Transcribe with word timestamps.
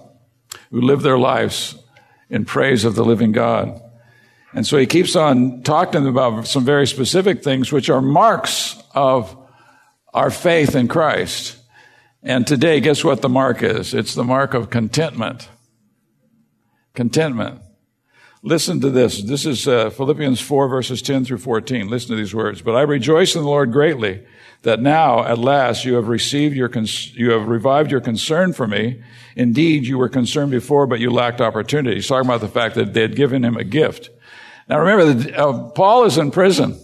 who 0.71 0.81
live 0.81 1.03
their 1.03 1.19
lives 1.19 1.75
in 2.29 2.45
praise 2.45 2.85
of 2.85 2.95
the 2.95 3.05
living 3.05 3.33
God. 3.33 3.81
And 4.53 4.67
so 4.67 4.79
he 4.79 4.87
keeps 4.87 5.17
on 5.17 5.63
talking 5.63 6.07
about 6.07 6.47
some 6.47 6.65
very 6.65 6.87
specific 6.87 7.43
things, 7.43 7.73
which 7.73 7.91
are 7.91 8.01
marks 8.01 8.81
of 8.95 9.37
our 10.15 10.31
faith 10.31 10.77
in 10.77 10.89
Christ. 10.89 11.57
And 12.23 12.47
today, 12.47 12.81
guess 12.81 13.05
what 13.05 13.23
the 13.23 13.29
mark 13.29 13.63
is? 13.63 13.93
It's 13.93 14.15
the 14.15 14.25
mark 14.25 14.55
of 14.55 14.71
contentment. 14.71 15.49
Contentment. 16.95 17.61
Listen 18.47 18.81
to 18.81 18.91
this. 18.91 19.23
This 19.23 19.45
is 19.45 19.67
uh, 19.67 19.91
Philippians 19.91 20.41
4 20.41 20.69
verses 20.69 21.03
10 21.03 21.25
through 21.25 21.39
14. 21.39 21.89
Listen 21.89 22.11
to 22.11 22.17
these 22.17 22.33
words. 22.33 22.63
But 22.63 22.77
I 22.77 22.83
rejoice 22.83 23.35
in 23.35 23.43
the 23.43 23.49
Lord 23.49 23.73
greatly 23.73 24.25
that 24.63 24.81
now 24.81 25.25
at 25.25 25.37
last 25.37 25.85
you 25.85 25.95
have 25.95 26.07
received 26.07 26.55
your, 26.55 26.69
cons- 26.69 27.13
you 27.17 27.33
have 27.33 27.49
revived 27.49 27.91
your 27.91 28.01
concern 28.01 28.53
for 28.53 28.69
me. 28.69 29.03
Indeed, 29.35 29.85
you 29.85 29.99
were 29.99 30.09
concerned 30.09 30.53
before, 30.53 30.87
but 30.87 31.01
you 31.01 31.11
lacked 31.11 31.41
opportunity. 31.41 31.97
He's 31.97 32.07
talking 32.07 32.29
about 32.29 32.41
the 32.41 32.47
fact 32.47 32.77
that 32.77 32.95
they 32.95 33.01
had 33.01 33.17
given 33.17 33.45
him 33.45 33.57
a 33.57 33.65
gift. 33.65 34.11
Now 34.69 34.79
remember 34.79 35.13
that 35.13 35.37
uh, 35.37 35.71
Paul 35.71 36.05
is 36.05 36.17
in 36.17 36.31
prison. 36.31 36.79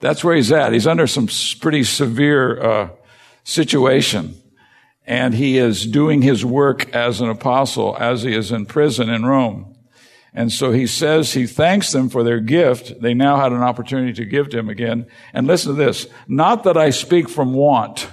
That's 0.00 0.24
where 0.24 0.36
he's 0.36 0.52
at. 0.52 0.72
He's 0.72 0.86
under 0.86 1.06
some 1.06 1.28
pretty 1.60 1.84
severe 1.84 2.62
uh, 2.62 2.88
situation. 3.44 4.40
And 5.06 5.34
he 5.34 5.58
is 5.58 5.84
doing 5.86 6.22
his 6.22 6.46
work 6.46 6.88
as 6.94 7.20
an 7.20 7.28
apostle 7.28 7.94
as 8.00 8.22
he 8.22 8.34
is 8.34 8.50
in 8.52 8.64
prison 8.64 9.10
in 9.10 9.26
Rome. 9.26 9.75
And 10.36 10.52
so 10.52 10.70
he 10.70 10.86
says 10.86 11.32
he 11.32 11.46
thanks 11.46 11.92
them 11.92 12.10
for 12.10 12.22
their 12.22 12.40
gift. 12.40 13.00
They 13.00 13.14
now 13.14 13.38
had 13.38 13.52
an 13.52 13.62
opportunity 13.62 14.12
to 14.12 14.26
give 14.26 14.50
to 14.50 14.58
him 14.58 14.68
again. 14.68 15.06
And 15.32 15.46
listen 15.46 15.74
to 15.74 15.82
this. 15.82 16.06
Not 16.28 16.64
that 16.64 16.76
I 16.76 16.90
speak 16.90 17.30
from 17.30 17.54
want. 17.54 18.08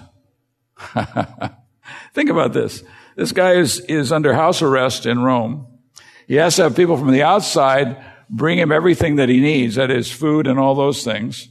Think 2.13 2.29
about 2.29 2.53
this. 2.53 2.81
This 3.17 3.33
guy 3.33 3.55
is, 3.55 3.81
is 3.81 4.13
under 4.13 4.33
house 4.33 4.61
arrest 4.61 5.05
in 5.05 5.21
Rome. 5.21 5.67
He 6.25 6.35
has 6.35 6.55
to 6.55 6.63
have 6.63 6.77
people 6.77 6.95
from 6.95 7.11
the 7.11 7.23
outside 7.23 8.01
bring 8.29 8.57
him 8.57 8.71
everything 8.71 9.17
that 9.17 9.27
he 9.27 9.41
needs. 9.41 9.75
That 9.75 9.91
is 9.91 10.09
food 10.09 10.47
and 10.47 10.57
all 10.57 10.75
those 10.75 11.03
things. 11.03 11.49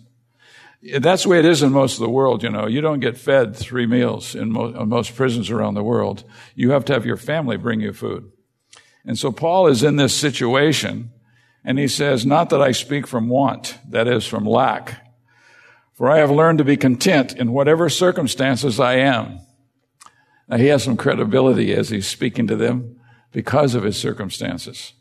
That's 0.98 1.25
the 1.25 1.29
way 1.29 1.39
it 1.39 1.45
is 1.45 1.62
in 1.62 1.70
most 1.70 1.95
of 1.95 2.01
the 2.01 2.09
world, 2.09 2.42
you 2.42 2.48
know. 2.48 2.67
You 2.67 2.81
don't 2.81 3.01
get 3.01 3.19
fed 3.19 3.55
three 3.55 3.86
meals 3.86 4.34
in 4.34 4.51
most, 4.51 4.75
most 4.86 5.14
prisons 5.14 5.51
around 5.51 5.75
the 5.75 5.84
world. 5.84 6.25
You 6.55 6.70
have 6.70 6.86
to 6.86 6.95
have 6.95 7.05
your 7.05 7.19
family 7.19 7.59
bring 7.59 7.83
you 7.83 7.92
food. 7.92 8.31
And 9.05 9.19
so 9.19 9.33
Paul 9.33 9.67
is 9.67 9.83
in 9.83 9.97
this 9.97 10.14
situation 10.14 11.11
and 11.64 11.78
he 11.78 11.89
says, 11.89 12.27
not 12.27 12.50
that 12.50 12.62
I 12.62 12.72
speak 12.72 13.06
from 13.06 13.28
want, 13.28 13.78
that 13.89 14.08
is 14.08 14.27
from 14.27 14.45
lack. 14.45 15.06
For 15.95 16.11
I 16.11 16.19
have 16.19 16.31
learned 16.31 16.58
to 16.58 16.64
be 16.64 16.77
content 16.77 17.36
in 17.36 17.52
whatever 17.52 17.89
circumstances 17.89 18.80
I 18.80 18.95
am. 18.95 19.40
Now 20.48 20.57
he 20.57 20.67
has 20.67 20.83
some 20.83 20.96
credibility 20.96 21.73
as 21.73 21.90
he's 21.90 22.07
speaking 22.07 22.46
to 22.48 22.57
them 22.57 23.01
because 23.33 23.74
of 23.74 23.85
his 23.85 23.96
circumstances. 23.96 24.92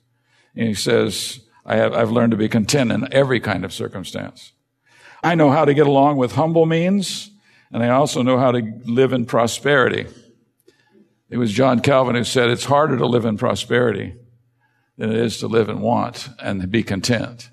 And 0.55 0.67
he 0.67 0.73
says, 0.73 1.39
I 1.65 1.77
have, 1.77 1.93
I've 1.93 2.11
learned 2.11 2.31
to 2.31 2.37
be 2.37 2.49
content 2.49 2.91
in 2.91 3.11
every 3.11 3.39
kind 3.39 3.65
of 3.65 3.73
circumstance. 3.73 4.51
I 5.23 5.35
know 5.35 5.51
how 5.51 5.65
to 5.65 5.73
get 5.73 5.87
along 5.87 6.17
with 6.17 6.33
humble 6.33 6.65
means, 6.65 7.31
and 7.71 7.83
I 7.83 7.89
also 7.89 8.21
know 8.21 8.37
how 8.37 8.51
to 8.51 8.61
live 8.85 9.13
in 9.13 9.25
prosperity. 9.25 10.07
It 11.31 11.37
was 11.37 11.53
John 11.53 11.79
Calvin 11.79 12.15
who 12.15 12.25
said 12.25 12.49
it's 12.49 12.65
harder 12.65 12.97
to 12.97 13.05
live 13.05 13.23
in 13.23 13.37
prosperity 13.37 14.15
than 14.97 15.11
it 15.11 15.17
is 15.17 15.37
to 15.37 15.47
live 15.47 15.69
in 15.69 15.79
want 15.79 16.27
and 16.39 16.69
be 16.69 16.83
content. 16.83 17.49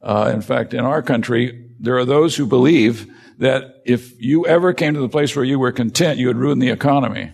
Uh, 0.00 0.30
in 0.32 0.40
fact, 0.40 0.72
in 0.72 0.84
our 0.84 1.02
country, 1.02 1.68
there 1.80 1.98
are 1.98 2.04
those 2.04 2.36
who 2.36 2.46
believe 2.46 3.12
that 3.38 3.82
if 3.84 4.20
you 4.22 4.46
ever 4.46 4.72
came 4.72 4.94
to 4.94 5.00
the 5.00 5.08
place 5.08 5.34
where 5.34 5.44
you 5.44 5.58
were 5.58 5.72
content, 5.72 6.20
you 6.20 6.28
would 6.28 6.36
ruin 6.36 6.60
the 6.60 6.70
economy. 6.70 7.32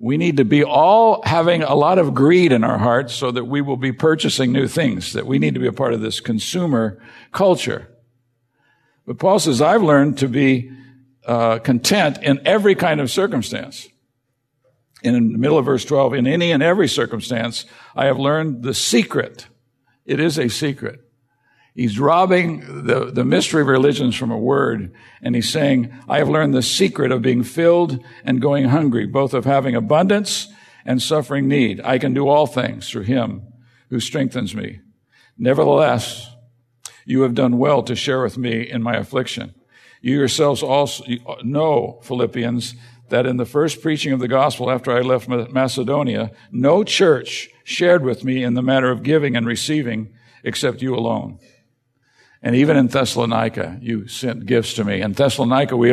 We 0.00 0.16
need 0.16 0.38
to 0.38 0.44
be 0.44 0.64
all 0.64 1.22
having 1.24 1.62
a 1.62 1.76
lot 1.76 1.98
of 1.98 2.12
greed 2.12 2.50
in 2.50 2.64
our 2.64 2.78
hearts 2.78 3.14
so 3.14 3.30
that 3.30 3.44
we 3.44 3.60
will 3.60 3.76
be 3.76 3.92
purchasing 3.92 4.50
new 4.50 4.66
things, 4.66 5.12
that 5.12 5.26
we 5.26 5.38
need 5.38 5.54
to 5.54 5.60
be 5.60 5.68
a 5.68 5.72
part 5.72 5.94
of 5.94 6.00
this 6.00 6.18
consumer 6.18 7.00
culture. 7.30 7.96
But 9.06 9.20
Paul 9.20 9.38
says, 9.38 9.62
I've 9.62 9.84
learned 9.84 10.18
to 10.18 10.28
be 10.28 10.72
uh, 11.24 11.60
content 11.60 12.18
in 12.22 12.44
every 12.44 12.74
kind 12.74 13.00
of 13.00 13.08
circumstance 13.08 13.88
in 15.14 15.32
the 15.32 15.38
middle 15.38 15.58
of 15.58 15.64
verse 15.64 15.84
12, 15.84 16.14
in 16.14 16.26
any 16.26 16.50
and 16.50 16.62
every 16.62 16.88
circumstance, 16.88 17.64
I 17.94 18.06
have 18.06 18.18
learned 18.18 18.62
the 18.62 18.74
secret. 18.74 19.46
It 20.04 20.20
is 20.20 20.38
a 20.38 20.48
secret. 20.48 21.00
He's 21.74 21.98
robbing 21.98 22.86
the, 22.86 23.10
the 23.12 23.24
mystery 23.24 23.60
of 23.60 23.68
religions 23.68 24.16
from 24.16 24.30
a 24.30 24.38
word, 24.38 24.94
and 25.20 25.34
he's 25.34 25.50
saying, 25.50 25.92
I 26.08 26.18
have 26.18 26.28
learned 26.28 26.54
the 26.54 26.62
secret 26.62 27.12
of 27.12 27.20
being 27.20 27.42
filled 27.42 28.02
and 28.24 28.40
going 28.40 28.64
hungry, 28.64 29.06
both 29.06 29.34
of 29.34 29.44
having 29.44 29.76
abundance 29.76 30.48
and 30.86 31.02
suffering 31.02 31.48
need. 31.48 31.80
I 31.84 31.98
can 31.98 32.14
do 32.14 32.28
all 32.28 32.46
things 32.46 32.88
through 32.88 33.02
him 33.02 33.42
who 33.90 34.00
strengthens 34.00 34.54
me. 34.54 34.80
Nevertheless, 35.36 36.30
you 37.04 37.22
have 37.22 37.34
done 37.34 37.58
well 37.58 37.82
to 37.82 37.94
share 37.94 38.22
with 38.22 38.38
me 38.38 38.62
in 38.62 38.82
my 38.82 38.96
affliction. 38.96 39.54
You 40.00 40.16
yourselves 40.16 40.62
also 40.62 41.04
know, 41.42 42.00
Philippians, 42.02 42.74
that 43.08 43.26
in 43.26 43.36
the 43.36 43.46
first 43.46 43.80
preaching 43.82 44.12
of 44.12 44.20
the 44.20 44.28
gospel 44.28 44.70
after 44.70 44.92
I 44.92 45.00
left 45.00 45.28
Macedonia, 45.28 46.32
no 46.50 46.84
church 46.84 47.48
shared 47.64 48.04
with 48.04 48.24
me 48.24 48.42
in 48.42 48.54
the 48.54 48.62
matter 48.62 48.90
of 48.90 49.02
giving 49.02 49.36
and 49.36 49.46
receiving 49.46 50.12
except 50.42 50.82
you 50.82 50.94
alone. 50.94 51.38
And 52.42 52.54
even 52.54 52.76
in 52.76 52.88
Thessalonica, 52.88 53.78
you 53.80 54.06
sent 54.06 54.46
gifts 54.46 54.74
to 54.74 54.84
me. 54.84 55.00
In 55.00 55.12
Thessalonica, 55.12 55.76
we, 55.76 55.92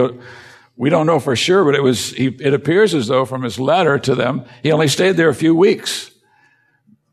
we 0.75 0.89
don't 0.89 1.07
know 1.07 1.19
for 1.19 1.35
sure, 1.35 1.63
but 1.65 1.75
it 1.75 1.83
was, 1.83 2.11
he, 2.11 2.27
it 2.27 2.53
appears 2.53 2.93
as 2.93 3.07
though 3.07 3.25
from 3.25 3.43
his 3.43 3.59
letter 3.59 3.97
to 3.99 4.15
them, 4.15 4.45
he 4.61 4.71
only 4.71 4.87
stayed 4.87 5.17
there 5.17 5.29
a 5.29 5.35
few 5.35 5.55
weeks, 5.55 6.11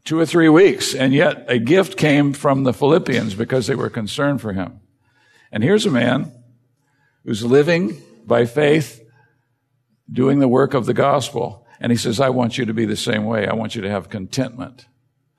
two 0.05 0.19
or 0.19 0.27
three 0.27 0.49
weeks, 0.49 0.94
and 0.94 1.15
yet 1.15 1.44
a 1.49 1.59
gift 1.59 1.97
came 1.97 2.33
from 2.33 2.65
the 2.65 2.72
Philippians 2.72 3.34
because 3.34 3.66
they 3.66 3.75
were 3.75 3.91
concerned 3.91 4.41
for 4.41 4.53
him. 4.53 4.81
And 5.53 5.62
here's 5.62 5.87
a 5.87 5.91
man 5.91 6.33
who's 7.25 7.44
living 7.44 8.00
by 8.27 8.47
faith 8.47 9.00
doing 10.10 10.38
the 10.38 10.48
work 10.48 10.75
of 10.75 10.87
the 10.87 10.94
gospel. 10.94 11.66
And 11.81 11.93
he 11.93 11.98
says, 11.98 12.21
I 12.21 12.31
want 12.31 12.59
you 12.59 12.65
to 12.66 12.75
be 12.75 12.84
the 12.84 12.97
same 12.97 13.25
way. 13.25 13.47
I 13.47 13.54
want 13.54 13.75
you 13.75 13.82
to 13.82 13.91
have 13.91 14.09
contentment. 14.09 14.87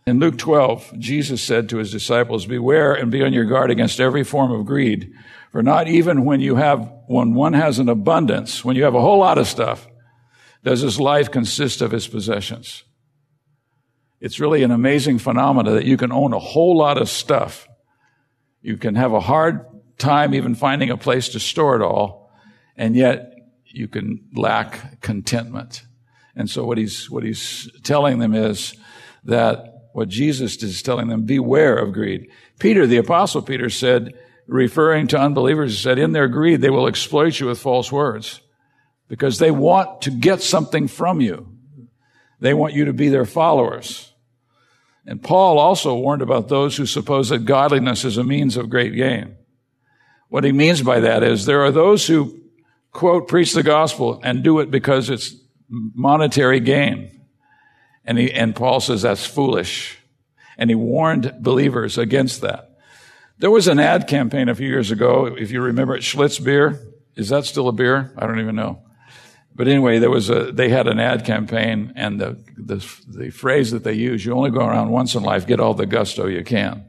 In 0.07 0.19
Luke 0.19 0.37
12, 0.37 0.97
Jesus 0.97 1.43
said 1.43 1.69
to 1.69 1.77
his 1.77 1.91
disciples, 1.91 2.45
beware 2.45 2.93
and 2.93 3.11
be 3.11 3.23
on 3.23 3.33
your 3.33 3.45
guard 3.45 3.69
against 3.69 3.99
every 3.99 4.23
form 4.23 4.51
of 4.51 4.65
greed. 4.65 5.13
For 5.51 5.61
not 5.61 5.87
even 5.87 6.25
when 6.25 6.39
you 6.39 6.55
have, 6.55 6.91
when 7.07 7.33
one 7.33 7.53
has 7.53 7.77
an 7.77 7.89
abundance, 7.89 8.65
when 8.65 8.75
you 8.75 8.83
have 8.83 8.95
a 8.95 9.01
whole 9.01 9.19
lot 9.19 9.37
of 9.37 9.47
stuff, 9.47 9.87
does 10.63 10.81
his 10.81 10.99
life 10.99 11.29
consist 11.29 11.81
of 11.81 11.91
his 11.91 12.07
possessions. 12.07 12.83
It's 14.19 14.39
really 14.39 14.63
an 14.63 14.71
amazing 14.71 15.19
phenomena 15.19 15.71
that 15.71 15.85
you 15.85 15.97
can 15.97 16.12
own 16.12 16.33
a 16.33 16.39
whole 16.39 16.77
lot 16.77 17.00
of 17.00 17.09
stuff. 17.09 17.67
You 18.62 18.77
can 18.77 18.95
have 18.95 19.13
a 19.13 19.19
hard 19.19 19.65
time 19.97 20.33
even 20.33 20.56
finding 20.56 20.89
a 20.89 20.97
place 20.97 21.29
to 21.29 21.39
store 21.39 21.75
it 21.75 21.81
all. 21.81 22.31
And 22.77 22.95
yet 22.95 23.31
you 23.73 23.88
can 23.88 24.27
lack 24.35 25.01
contentment. 25.01 25.83
And 26.35 26.50
so 26.50 26.65
what 26.65 26.77
he's, 26.77 27.09
what 27.09 27.23
he's 27.23 27.69
telling 27.83 28.19
them 28.19 28.33
is 28.33 28.75
that 29.25 29.89
what 29.94 30.07
Jesus 30.07 30.62
is 30.63 30.81
telling 30.81 31.07
them, 31.07 31.25
beware 31.25 31.77
of 31.77 31.94
greed. 31.94 32.29
Peter, 32.59 32.88
the 32.88 32.97
apostle 32.97 33.41
Peter 33.41 33.69
said, 33.69 34.13
referring 34.47 35.07
to 35.07 35.19
unbelievers, 35.19 35.73
he 35.73 35.81
said, 35.81 36.00
in 36.00 36.13
their 36.13 36.27
greed, 36.27 36.62
they 36.62 36.69
will 36.69 36.88
exploit 36.88 37.39
you 37.39 37.47
with 37.47 37.59
false 37.59 37.91
words 37.91 38.41
because 39.07 39.39
they 39.39 39.51
want 39.51 40.01
to 40.03 40.12
get 40.12 40.41
something 40.41 40.88
from 40.88 41.19
you. 41.19 41.47
They 42.39 42.53
want 42.53 42.74
you 42.74 42.85
to 42.85 42.94
be 42.94 43.09
their 43.09 43.25
followers. 43.25 44.13
And 45.06 45.21
Paul 45.21 45.59
also 45.59 45.95
warned 45.95 46.21
about 46.21 46.47
those 46.47 46.77
who 46.77 46.85
suppose 46.85 47.29
that 47.29 47.45
godliness 47.45 48.06
is 48.06 48.17
a 48.17 48.24
means 48.24 48.56
of 48.56 48.69
great 48.69 48.95
gain. 48.95 49.35
What 50.29 50.44
he 50.44 50.51
means 50.51 50.81
by 50.81 51.01
that 51.01 51.24
is 51.24 51.45
there 51.45 51.63
are 51.63 51.71
those 51.71 52.07
who 52.07 52.40
quote, 52.91 53.27
preach 53.27 53.53
the 53.53 53.63
gospel 53.63 54.19
and 54.23 54.43
do 54.43 54.59
it 54.59 54.71
because 54.71 55.09
it's 55.09 55.33
monetary 55.69 56.59
gain. 56.59 57.21
And 58.05 58.17
he, 58.17 58.31
and 58.31 58.55
Paul 58.55 58.79
says 58.79 59.03
that's 59.03 59.25
foolish. 59.25 59.97
And 60.57 60.69
he 60.69 60.75
warned 60.75 61.35
believers 61.39 61.97
against 61.97 62.41
that. 62.41 62.77
There 63.38 63.51
was 63.51 63.67
an 63.67 63.79
ad 63.79 64.07
campaign 64.07 64.49
a 64.49 64.55
few 64.55 64.67
years 64.67 64.91
ago, 64.91 65.25
if 65.25 65.51
you 65.51 65.61
remember 65.61 65.95
it, 65.95 66.01
Schlitz 66.01 66.43
beer. 66.43 66.79
Is 67.15 67.29
that 67.29 67.45
still 67.45 67.67
a 67.67 67.71
beer? 67.71 68.13
I 68.17 68.27
don't 68.27 68.39
even 68.39 68.55
know. 68.55 68.83
But 69.53 69.67
anyway, 69.67 69.99
there 69.99 70.09
was 70.09 70.29
a, 70.29 70.51
they 70.51 70.69
had 70.69 70.88
an 70.88 70.99
ad 70.99 71.25
campaign 71.25 71.93
and 71.95 72.19
the, 72.19 72.43
the, 72.57 72.85
the 73.07 73.29
phrase 73.31 73.71
that 73.71 73.83
they 73.83 73.93
use, 73.93 74.25
you 74.25 74.33
only 74.33 74.51
go 74.51 74.65
around 74.65 74.91
once 74.91 75.15
in 75.15 75.23
life, 75.23 75.45
get 75.45 75.59
all 75.59 75.73
the 75.73 75.85
gusto 75.85 76.27
you 76.27 76.43
can. 76.43 76.85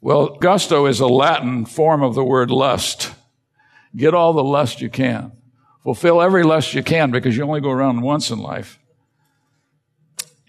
Well, 0.00 0.36
gusto 0.36 0.86
is 0.86 1.00
a 1.00 1.06
Latin 1.06 1.64
form 1.64 2.02
of 2.02 2.14
the 2.14 2.24
word 2.24 2.50
lust. 2.50 3.12
Get 3.96 4.14
all 4.14 4.32
the 4.32 4.44
lust 4.44 4.80
you 4.80 4.90
can. 4.90 5.32
Fulfill 5.82 6.20
every 6.20 6.42
lust 6.42 6.74
you 6.74 6.82
can 6.82 7.10
because 7.10 7.36
you 7.36 7.44
only 7.44 7.60
go 7.60 7.70
around 7.70 8.02
once 8.02 8.30
in 8.30 8.38
life. 8.38 8.78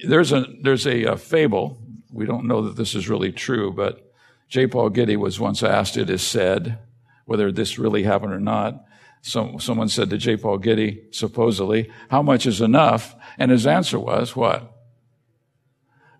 There's 0.05 0.31
a, 0.31 0.45
there's 0.61 0.85
a, 0.85 1.03
a 1.03 1.17
fable. 1.17 1.77
We 2.11 2.25
don't 2.25 2.47
know 2.47 2.63
that 2.63 2.75
this 2.75 2.95
is 2.95 3.09
really 3.09 3.31
true, 3.31 3.71
but 3.71 4.11
J. 4.49 4.67
Paul 4.67 4.89
Getty 4.89 5.15
was 5.15 5.39
once 5.39 5.63
asked, 5.63 5.97
it 5.97 6.09
is 6.09 6.21
said, 6.21 6.79
whether 7.25 7.51
this 7.51 7.77
really 7.77 8.03
happened 8.03 8.33
or 8.33 8.39
not. 8.39 8.83
Some, 9.21 9.59
someone 9.59 9.89
said 9.89 10.09
to 10.09 10.17
J. 10.17 10.37
Paul 10.37 10.57
Getty, 10.57 11.03
supposedly, 11.11 11.91
how 12.09 12.21
much 12.21 12.45
is 12.45 12.61
enough? 12.61 13.15
And 13.37 13.51
his 13.51 13.67
answer 13.67 13.99
was, 13.99 14.35
what? 14.35 14.71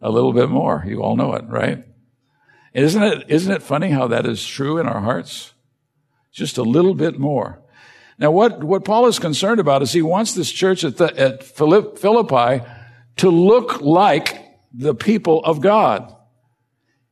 A 0.01 0.11
little 0.11 0.33
bit 0.33 0.49
more. 0.49 0.83
You 0.85 1.01
all 1.01 1.15
know 1.15 1.33
it, 1.33 1.45
right? 1.47 1.83
Isn't 2.73 3.03
it, 3.03 3.25
isn't 3.29 3.51
it 3.51 3.63
funny 3.63 3.89
how 3.89 4.07
that 4.07 4.25
is 4.25 4.45
true 4.45 4.77
in 4.77 4.87
our 4.87 5.01
hearts? 5.01 5.53
Just 6.37 6.59
a 6.59 6.63
little 6.63 6.93
bit 6.93 7.17
more. 7.17 7.59
Now, 8.19 8.29
what, 8.29 8.63
what 8.63 8.85
Paul 8.85 9.07
is 9.07 9.17
concerned 9.17 9.59
about 9.59 9.81
is 9.81 9.91
he 9.91 10.03
wants 10.03 10.35
this 10.35 10.51
church 10.51 10.83
at, 10.83 10.97
the, 10.97 11.19
at 11.19 11.43
Philippi 11.43 12.63
to 13.15 13.29
look 13.31 13.81
like 13.81 14.45
the 14.71 14.93
people 14.93 15.43
of 15.43 15.61
God. 15.61 16.15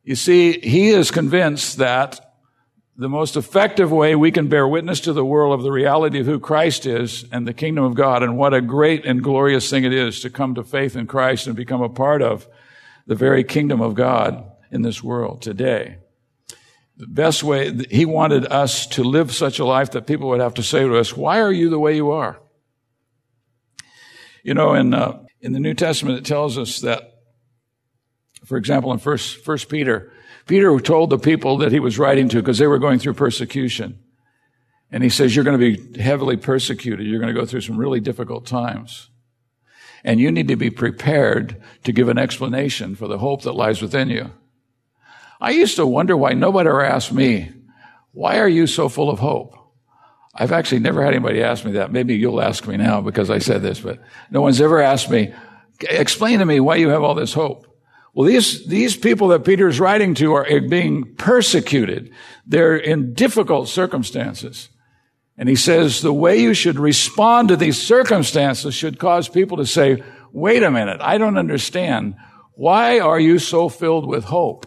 You 0.04 0.14
see, 0.14 0.60
he 0.60 0.90
is 0.90 1.10
convinced 1.10 1.78
that 1.78 2.20
the 2.96 3.08
most 3.08 3.36
effective 3.36 3.90
way 3.90 4.14
we 4.14 4.30
can 4.30 4.46
bear 4.46 4.68
witness 4.68 5.00
to 5.00 5.12
the 5.12 5.24
world 5.24 5.58
of 5.58 5.64
the 5.64 5.72
reality 5.72 6.20
of 6.20 6.26
who 6.26 6.38
Christ 6.38 6.86
is 6.86 7.24
and 7.32 7.48
the 7.48 7.52
kingdom 7.52 7.82
of 7.82 7.96
God 7.96 8.22
and 8.22 8.38
what 8.38 8.54
a 8.54 8.60
great 8.60 9.04
and 9.04 9.24
glorious 9.24 9.68
thing 9.68 9.82
it 9.82 9.92
is 9.92 10.20
to 10.20 10.30
come 10.30 10.54
to 10.54 10.62
faith 10.62 10.94
in 10.94 11.08
Christ 11.08 11.48
and 11.48 11.56
become 11.56 11.82
a 11.82 11.88
part 11.88 12.22
of 12.22 12.46
the 13.08 13.16
very 13.16 13.42
kingdom 13.42 13.80
of 13.80 13.96
God 13.96 14.52
in 14.70 14.82
this 14.82 15.02
world 15.02 15.42
today. 15.42 15.98
The 16.98 17.06
best 17.06 17.42
way, 17.42 17.72
he 17.90 18.06
wanted 18.06 18.46
us 18.46 18.86
to 18.88 19.04
live 19.04 19.34
such 19.34 19.58
a 19.58 19.64
life 19.66 19.90
that 19.90 20.06
people 20.06 20.28
would 20.28 20.40
have 20.40 20.54
to 20.54 20.62
say 20.62 20.80
to 20.80 20.96
us, 20.96 21.14
why 21.14 21.40
are 21.40 21.52
you 21.52 21.68
the 21.68 21.78
way 21.78 21.94
you 21.94 22.10
are? 22.10 22.40
You 24.42 24.54
know, 24.54 24.74
in, 24.74 24.94
uh, 24.94 25.22
in 25.40 25.52
the 25.52 25.60
New 25.60 25.74
Testament, 25.74 26.18
it 26.18 26.24
tells 26.24 26.56
us 26.56 26.80
that, 26.80 27.20
for 28.44 28.56
example, 28.56 28.92
in 28.92 28.98
First, 28.98 29.44
First 29.44 29.68
Peter, 29.68 30.10
Peter 30.46 30.78
told 30.80 31.10
the 31.10 31.18
people 31.18 31.58
that 31.58 31.72
he 31.72 31.80
was 31.80 31.98
writing 31.98 32.28
to 32.30 32.36
because 32.36 32.58
they 32.58 32.66
were 32.66 32.78
going 32.78 32.98
through 32.98 33.14
persecution. 33.14 33.98
And 34.90 35.02
he 35.02 35.10
says, 35.10 35.34
you're 35.34 35.44
going 35.44 35.58
to 35.58 35.76
be 35.76 36.00
heavily 36.00 36.36
persecuted. 36.36 37.06
You're 37.06 37.18
going 37.18 37.34
to 37.34 37.38
go 37.38 37.44
through 37.44 37.62
some 37.62 37.76
really 37.76 38.00
difficult 38.00 38.46
times. 38.46 39.10
And 40.04 40.20
you 40.20 40.30
need 40.30 40.48
to 40.48 40.56
be 40.56 40.70
prepared 40.70 41.60
to 41.82 41.92
give 41.92 42.08
an 42.08 42.18
explanation 42.18 42.94
for 42.94 43.08
the 43.08 43.18
hope 43.18 43.42
that 43.42 43.52
lies 43.52 43.82
within 43.82 44.08
you. 44.08 44.30
I 45.40 45.50
used 45.50 45.76
to 45.76 45.86
wonder 45.86 46.16
why 46.16 46.32
nobody 46.32 46.68
ever 46.68 46.84
asked 46.84 47.12
me, 47.12 47.52
why 48.12 48.38
are 48.38 48.48
you 48.48 48.66
so 48.66 48.88
full 48.88 49.10
of 49.10 49.18
hope? 49.18 49.54
I've 50.34 50.52
actually 50.52 50.80
never 50.80 51.02
had 51.02 51.14
anybody 51.14 51.42
ask 51.42 51.64
me 51.64 51.72
that. 51.72 51.92
Maybe 51.92 52.14
you'll 52.14 52.42
ask 52.42 52.66
me 52.66 52.76
now 52.76 53.00
because 53.00 53.30
I 53.30 53.38
said 53.38 53.62
this, 53.62 53.80
but 53.80 54.00
no 54.30 54.42
one's 54.42 54.60
ever 54.60 54.80
asked 54.80 55.10
me, 55.10 55.32
explain 55.80 56.38
to 56.38 56.44
me 56.44 56.60
why 56.60 56.76
you 56.76 56.88
have 56.90 57.02
all 57.02 57.14
this 57.14 57.32
hope. 57.32 57.66
Well, 58.14 58.26
these, 58.26 58.66
these 58.66 58.96
people 58.96 59.28
that 59.28 59.44
Peter's 59.44 59.78
writing 59.78 60.14
to 60.14 60.34
are 60.34 60.60
being 60.62 61.14
persecuted. 61.16 62.12
They're 62.46 62.76
in 62.76 63.12
difficult 63.12 63.68
circumstances. 63.68 64.70
And 65.36 65.48
he 65.48 65.56
says 65.56 66.00
the 66.00 66.14
way 66.14 66.40
you 66.40 66.54
should 66.54 66.78
respond 66.78 67.48
to 67.48 67.56
these 67.56 67.80
circumstances 67.80 68.74
should 68.74 68.98
cause 68.98 69.28
people 69.28 69.58
to 69.58 69.66
say, 69.66 70.02
wait 70.32 70.62
a 70.62 70.70
minute, 70.70 71.00
I 71.02 71.18
don't 71.18 71.36
understand. 71.36 72.14
Why 72.54 73.00
are 73.00 73.20
you 73.20 73.38
so 73.38 73.68
filled 73.68 74.06
with 74.06 74.24
hope? 74.24 74.66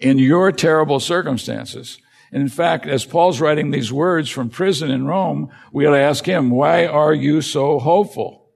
In 0.00 0.18
your 0.18 0.50
terrible 0.50 0.98
circumstances. 0.98 1.98
And 2.32 2.42
in 2.42 2.48
fact, 2.48 2.86
as 2.86 3.04
Paul's 3.04 3.40
writing 3.40 3.70
these 3.70 3.92
words 3.92 4.30
from 4.30 4.50
prison 4.50 4.90
in 4.90 5.06
Rome, 5.06 5.50
we 5.72 5.86
ought 5.86 5.92
to 5.92 5.98
ask 5.98 6.24
him, 6.24 6.50
why 6.50 6.86
are 6.86 7.14
you 7.14 7.42
so 7.42 7.78
hopeful? 7.78 8.48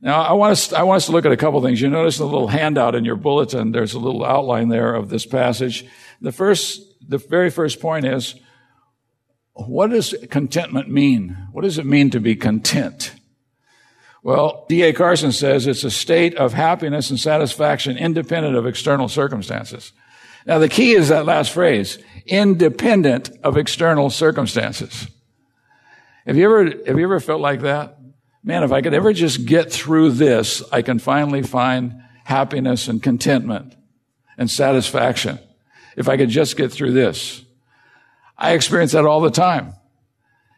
Now, 0.00 0.22
I 0.22 0.32
want 0.32 0.52
us, 0.52 0.72
I 0.72 0.82
want 0.82 0.96
us 0.96 1.06
to 1.06 1.12
look 1.12 1.24
at 1.24 1.32
a 1.32 1.36
couple 1.36 1.62
things. 1.62 1.80
You 1.80 1.88
notice 1.88 2.18
the 2.18 2.24
little 2.24 2.48
handout 2.48 2.96
in 2.96 3.04
your 3.04 3.14
bulletin. 3.14 3.70
There's 3.70 3.94
a 3.94 4.00
little 4.00 4.24
outline 4.24 4.68
there 4.68 4.94
of 4.94 5.08
this 5.08 5.24
passage. 5.24 5.86
The 6.20 6.32
first, 6.32 6.82
the 7.08 7.18
very 7.18 7.50
first 7.50 7.80
point 7.80 8.04
is, 8.04 8.34
what 9.52 9.90
does 9.90 10.14
contentment 10.28 10.88
mean? 10.88 11.36
What 11.52 11.62
does 11.62 11.78
it 11.78 11.86
mean 11.86 12.10
to 12.10 12.20
be 12.20 12.34
content? 12.34 13.14
Well, 14.24 14.66
D.A. 14.68 14.92
Carson 14.92 15.30
says 15.30 15.66
it's 15.66 15.84
a 15.84 15.90
state 15.90 16.34
of 16.36 16.52
happiness 16.52 17.10
and 17.10 17.18
satisfaction 17.18 17.96
independent 17.96 18.56
of 18.56 18.66
external 18.66 19.08
circumstances. 19.08 19.92
Now 20.46 20.58
the 20.58 20.68
key 20.68 20.92
is 20.92 21.08
that 21.08 21.26
last 21.26 21.52
phrase, 21.52 21.98
independent 22.26 23.30
of 23.42 23.56
external 23.56 24.10
circumstances. 24.10 25.08
Have 26.26 26.36
you 26.36 26.44
ever, 26.44 26.64
have 26.86 26.98
you 26.98 27.04
ever 27.04 27.20
felt 27.20 27.40
like 27.40 27.62
that? 27.62 27.98
Man, 28.44 28.62
if 28.62 28.72
I 28.72 28.82
could 28.82 28.94
ever 28.94 29.12
just 29.12 29.44
get 29.44 29.72
through 29.72 30.12
this, 30.12 30.62
I 30.72 30.82
can 30.82 30.98
finally 30.98 31.42
find 31.42 32.02
happiness 32.24 32.88
and 32.88 33.02
contentment 33.02 33.76
and 34.36 34.50
satisfaction. 34.50 35.38
If 35.96 36.08
I 36.08 36.16
could 36.16 36.28
just 36.28 36.56
get 36.56 36.72
through 36.72 36.92
this. 36.92 37.44
I 38.36 38.52
experience 38.52 38.92
that 38.92 39.04
all 39.04 39.20
the 39.20 39.30
time. 39.30 39.74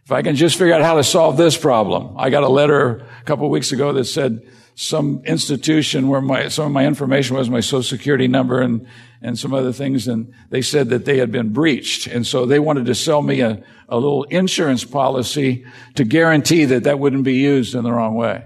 If 0.05 0.13
I 0.13 0.23
can 0.23 0.37
just 0.37 0.57
figure 0.57 0.75
out 0.75 0.83
how 0.83 0.95
to 0.95 1.05
solve 1.05 1.37
this 1.37 1.57
problem. 1.57 2.15
I 2.19 2.31
got 2.31 2.43
a 2.43 2.49
letter 2.49 3.07
a 3.21 3.25
couple 3.25 3.49
weeks 3.51 3.73
ago 3.73 3.93
that 3.95 4.05
said, 4.05 4.47
some 4.75 5.23
institution 5.25 6.09
where 6.09 6.21
my, 6.21 6.49
some 6.49 6.67
of 6.67 6.73
my 6.73 6.85
information 6.85 7.37
was 7.37 7.49
my 7.49 7.61
social 7.61 7.83
security 7.83 8.27
number 8.27 8.61
and, 8.61 8.87
and 9.23 9.39
some 9.39 9.55
other 9.55 9.73
things. 9.73 10.09
And 10.09 10.35
they 10.51 10.63
said 10.63 10.89
that 10.89 11.05
they 11.05 11.19
had 11.19 11.31
been 11.31 11.53
breached. 11.53 12.07
And 12.09 12.27
so 12.27 12.45
they 12.45 12.59
wanted 12.59 12.87
to 12.87 12.95
sell 12.95 13.23
me 13.23 13.41
a, 13.41 13.63
a 13.89 13.97
little 13.97 14.25
insurance 14.25 14.85
policy 14.85 15.65
to 15.95 16.05
guarantee 16.05 16.65
that 16.67 16.85
that 16.85 16.99
wouldn't 16.99 17.25
be 17.25 17.35
used 17.35 17.75
in 17.75 17.85
the 17.85 17.93
wrong 17.93 18.15
way. 18.15 18.45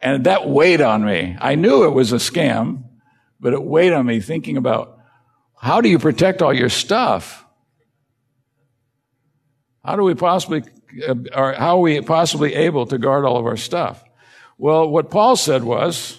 And 0.00 0.24
that 0.24 0.48
weighed 0.48 0.80
on 0.80 1.04
me. 1.04 1.36
I 1.40 1.56
knew 1.56 1.84
it 1.84 1.90
was 1.90 2.12
a 2.12 2.16
scam, 2.16 2.84
but 3.40 3.52
it 3.52 3.62
weighed 3.62 3.92
on 3.92 4.06
me 4.06 4.20
thinking 4.20 4.56
about 4.56 5.00
how 5.60 5.80
do 5.80 5.88
you 5.88 5.98
protect 5.98 6.40
all 6.40 6.54
your 6.54 6.68
stuff? 6.68 7.44
How 9.84 9.96
do 9.96 10.02
we 10.04 10.14
possibly, 10.14 10.62
uh, 11.08 11.14
or 11.34 11.54
how 11.54 11.78
are 11.78 11.80
we 11.80 12.00
possibly 12.02 12.54
able 12.54 12.86
to 12.86 12.98
guard 12.98 13.24
all 13.24 13.36
of 13.36 13.46
our 13.46 13.56
stuff? 13.56 14.04
Well, 14.58 14.88
what 14.88 15.10
Paul 15.10 15.36
said 15.36 15.62
was, 15.62 16.18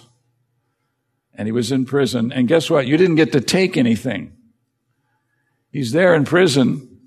and 1.34 1.46
he 1.46 1.52
was 1.52 1.70
in 1.70 1.84
prison, 1.84 2.32
and 2.32 2.48
guess 2.48 2.70
what? 2.70 2.86
You 2.86 2.96
didn't 2.96 3.16
get 3.16 3.32
to 3.32 3.40
take 3.40 3.76
anything. 3.76 4.32
He's 5.70 5.92
there 5.92 6.14
in 6.14 6.24
prison, 6.24 7.00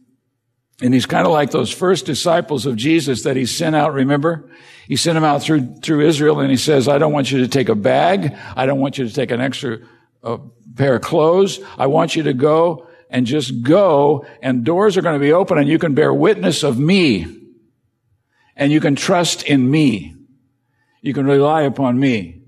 and 0.80 0.94
he's 0.94 1.08
kind 1.08 1.26
of 1.26 1.34
like 1.34 1.50
those 1.50 1.72
first 1.72 2.06
disciples 2.06 2.68
of 2.68 2.76
Jesus 2.76 3.24
that 3.24 3.36
he 3.36 3.48
sent 3.48 3.76
out, 3.76 3.94
remember? 3.94 4.50
He 4.88 4.96
sent 4.96 5.16
them 5.16 5.24
out 5.24 5.42
through, 5.42 5.76
through 5.78 6.08
Israel, 6.08 6.40
and 6.40 6.52
he 6.52 6.58
says, 6.58 6.88
I 6.88 7.00
don't 7.00 7.14
want 7.14 7.32
you 7.32 7.40
to 7.40 7.48
take 7.48 7.70
a 7.70 7.76
bag. 7.76 8.38
I 8.56 8.68
don't 8.68 8.80
want 8.80 9.00
you 9.00 9.08
to 9.08 9.14
take 9.14 9.32
an 9.32 9.42
extra 9.42 9.80
uh, 10.24 10.38
pair 10.76 10.96
of 10.96 11.02
clothes. 11.02 11.60
I 11.78 11.88
want 11.88 12.16
you 12.16 12.24
to 12.24 12.34
go 12.34 12.88
and 13.10 13.26
just 13.26 13.64
go, 13.64 14.26
and 14.42 14.64
doors 14.64 14.98
are 14.98 15.02
going 15.02 15.20
to 15.20 15.26
be 15.26 15.34
open, 15.34 15.58
and 15.58 15.68
you 15.68 15.80
can 15.80 15.96
bear 15.96 16.14
witness 16.14 16.64
of 16.64 16.78
me, 16.78 17.26
and 18.56 18.72
you 18.72 18.80
can 18.80 18.96
trust 18.96 19.44
in 19.44 19.70
me. 19.70 20.16
You 21.04 21.14
can 21.14 21.28
rely 21.28 21.64
upon 21.64 22.00
me. 22.00 22.42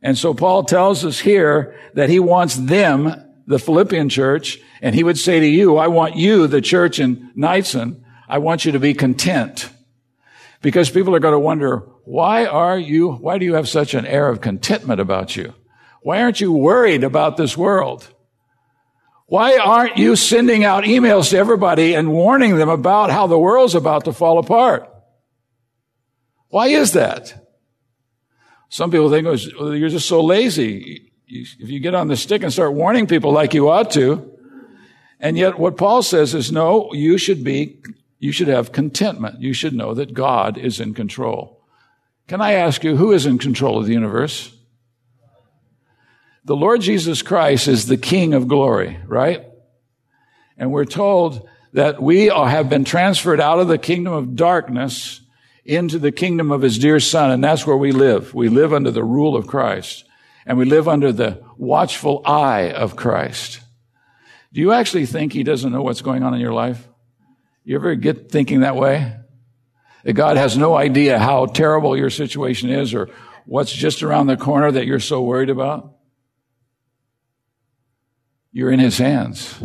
And 0.00 0.16
so 0.16 0.32
Paul 0.32 0.62
tells 0.62 1.04
us 1.04 1.18
here 1.18 1.76
that 1.94 2.08
he 2.08 2.20
wants 2.20 2.54
them, 2.54 3.12
the 3.46 3.58
Philippian 3.58 4.08
church, 4.08 4.60
and 4.80 4.94
he 4.94 5.02
would 5.02 5.18
say 5.18 5.40
to 5.40 5.46
you, 5.46 5.76
I 5.76 5.88
want 5.88 6.14
you, 6.14 6.46
the 6.46 6.60
church 6.60 7.00
in 7.00 7.32
Knightsen, 7.34 8.04
I 8.28 8.38
want 8.38 8.64
you 8.64 8.72
to 8.72 8.78
be 8.78 8.94
content. 8.94 9.68
Because 10.62 10.88
people 10.88 11.16
are 11.16 11.20
going 11.20 11.32
to 11.32 11.38
wonder, 11.38 11.78
why 12.04 12.46
are 12.46 12.78
you, 12.78 13.10
why 13.10 13.38
do 13.38 13.44
you 13.44 13.54
have 13.54 13.68
such 13.68 13.92
an 13.92 14.06
air 14.06 14.28
of 14.28 14.40
contentment 14.40 15.00
about 15.00 15.34
you? 15.34 15.52
Why 16.02 16.22
aren't 16.22 16.40
you 16.40 16.52
worried 16.52 17.02
about 17.02 17.36
this 17.36 17.56
world? 17.56 18.08
Why 19.26 19.58
aren't 19.58 19.98
you 19.98 20.14
sending 20.14 20.64
out 20.64 20.84
emails 20.84 21.30
to 21.30 21.38
everybody 21.38 21.94
and 21.94 22.12
warning 22.12 22.56
them 22.56 22.68
about 22.68 23.10
how 23.10 23.26
the 23.26 23.38
world's 23.38 23.74
about 23.74 24.04
to 24.04 24.12
fall 24.12 24.38
apart? 24.38 24.88
Why 26.50 26.68
is 26.68 26.92
that? 26.92 27.49
Some 28.70 28.92
people 28.92 29.10
think 29.10 29.26
oh, 29.26 29.72
you're 29.72 29.88
just 29.88 30.08
so 30.08 30.22
lazy. 30.22 31.10
If 31.26 31.68
you 31.68 31.80
get 31.80 31.94
on 31.94 32.06
the 32.06 32.16
stick 32.16 32.42
and 32.42 32.52
start 32.52 32.72
warning 32.72 33.06
people 33.08 33.32
like 33.32 33.52
you 33.52 33.68
ought 33.68 33.90
to, 33.92 34.30
and 35.18 35.36
yet 35.36 35.58
what 35.58 35.76
Paul 35.76 36.02
says 36.02 36.34
is 36.34 36.52
no, 36.52 36.92
you 36.94 37.18
should 37.18 37.42
be, 37.42 37.82
you 38.20 38.30
should 38.30 38.46
have 38.46 38.70
contentment. 38.70 39.40
You 39.40 39.52
should 39.52 39.74
know 39.74 39.92
that 39.94 40.14
God 40.14 40.56
is 40.56 40.78
in 40.78 40.94
control. 40.94 41.60
Can 42.28 42.40
I 42.40 42.52
ask 42.52 42.84
you, 42.84 42.96
who 42.96 43.10
is 43.10 43.26
in 43.26 43.38
control 43.38 43.78
of 43.80 43.86
the 43.86 43.92
universe? 43.92 44.54
The 46.44 46.56
Lord 46.56 46.80
Jesus 46.80 47.22
Christ 47.22 47.66
is 47.66 47.86
the 47.86 47.96
King 47.96 48.34
of 48.34 48.46
glory, 48.46 48.98
right? 49.04 49.46
And 50.56 50.70
we're 50.70 50.84
told 50.84 51.48
that 51.72 52.00
we 52.00 52.26
have 52.26 52.68
been 52.68 52.84
transferred 52.84 53.40
out 53.40 53.58
of 53.58 53.66
the 53.66 53.78
kingdom 53.78 54.12
of 54.12 54.36
darkness 54.36 55.20
into 55.70 56.00
the 56.00 56.10
kingdom 56.10 56.50
of 56.50 56.62
his 56.62 56.78
dear 56.78 56.98
son. 56.98 57.30
And 57.30 57.42
that's 57.42 57.64
where 57.64 57.76
we 57.76 57.92
live. 57.92 58.34
We 58.34 58.48
live 58.48 58.72
under 58.72 58.90
the 58.90 59.04
rule 59.04 59.36
of 59.36 59.46
Christ 59.46 60.04
and 60.44 60.58
we 60.58 60.64
live 60.64 60.88
under 60.88 61.12
the 61.12 61.42
watchful 61.56 62.22
eye 62.24 62.72
of 62.72 62.96
Christ. 62.96 63.60
Do 64.52 64.60
you 64.60 64.72
actually 64.72 65.06
think 65.06 65.32
he 65.32 65.44
doesn't 65.44 65.70
know 65.70 65.82
what's 65.82 66.02
going 66.02 66.24
on 66.24 66.34
in 66.34 66.40
your 66.40 66.52
life? 66.52 66.88
You 67.62 67.76
ever 67.76 67.94
get 67.94 68.32
thinking 68.32 68.60
that 68.60 68.74
way? 68.74 69.16
That 70.02 70.14
God 70.14 70.36
has 70.36 70.56
no 70.56 70.74
idea 70.74 71.20
how 71.20 71.46
terrible 71.46 71.96
your 71.96 72.10
situation 72.10 72.70
is 72.70 72.92
or 72.92 73.08
what's 73.46 73.72
just 73.72 74.02
around 74.02 74.26
the 74.26 74.36
corner 74.36 74.72
that 74.72 74.86
you're 74.86 74.98
so 74.98 75.22
worried 75.22 75.50
about? 75.50 75.94
You're 78.50 78.72
in 78.72 78.80
his 78.80 78.98
hands. 78.98 79.62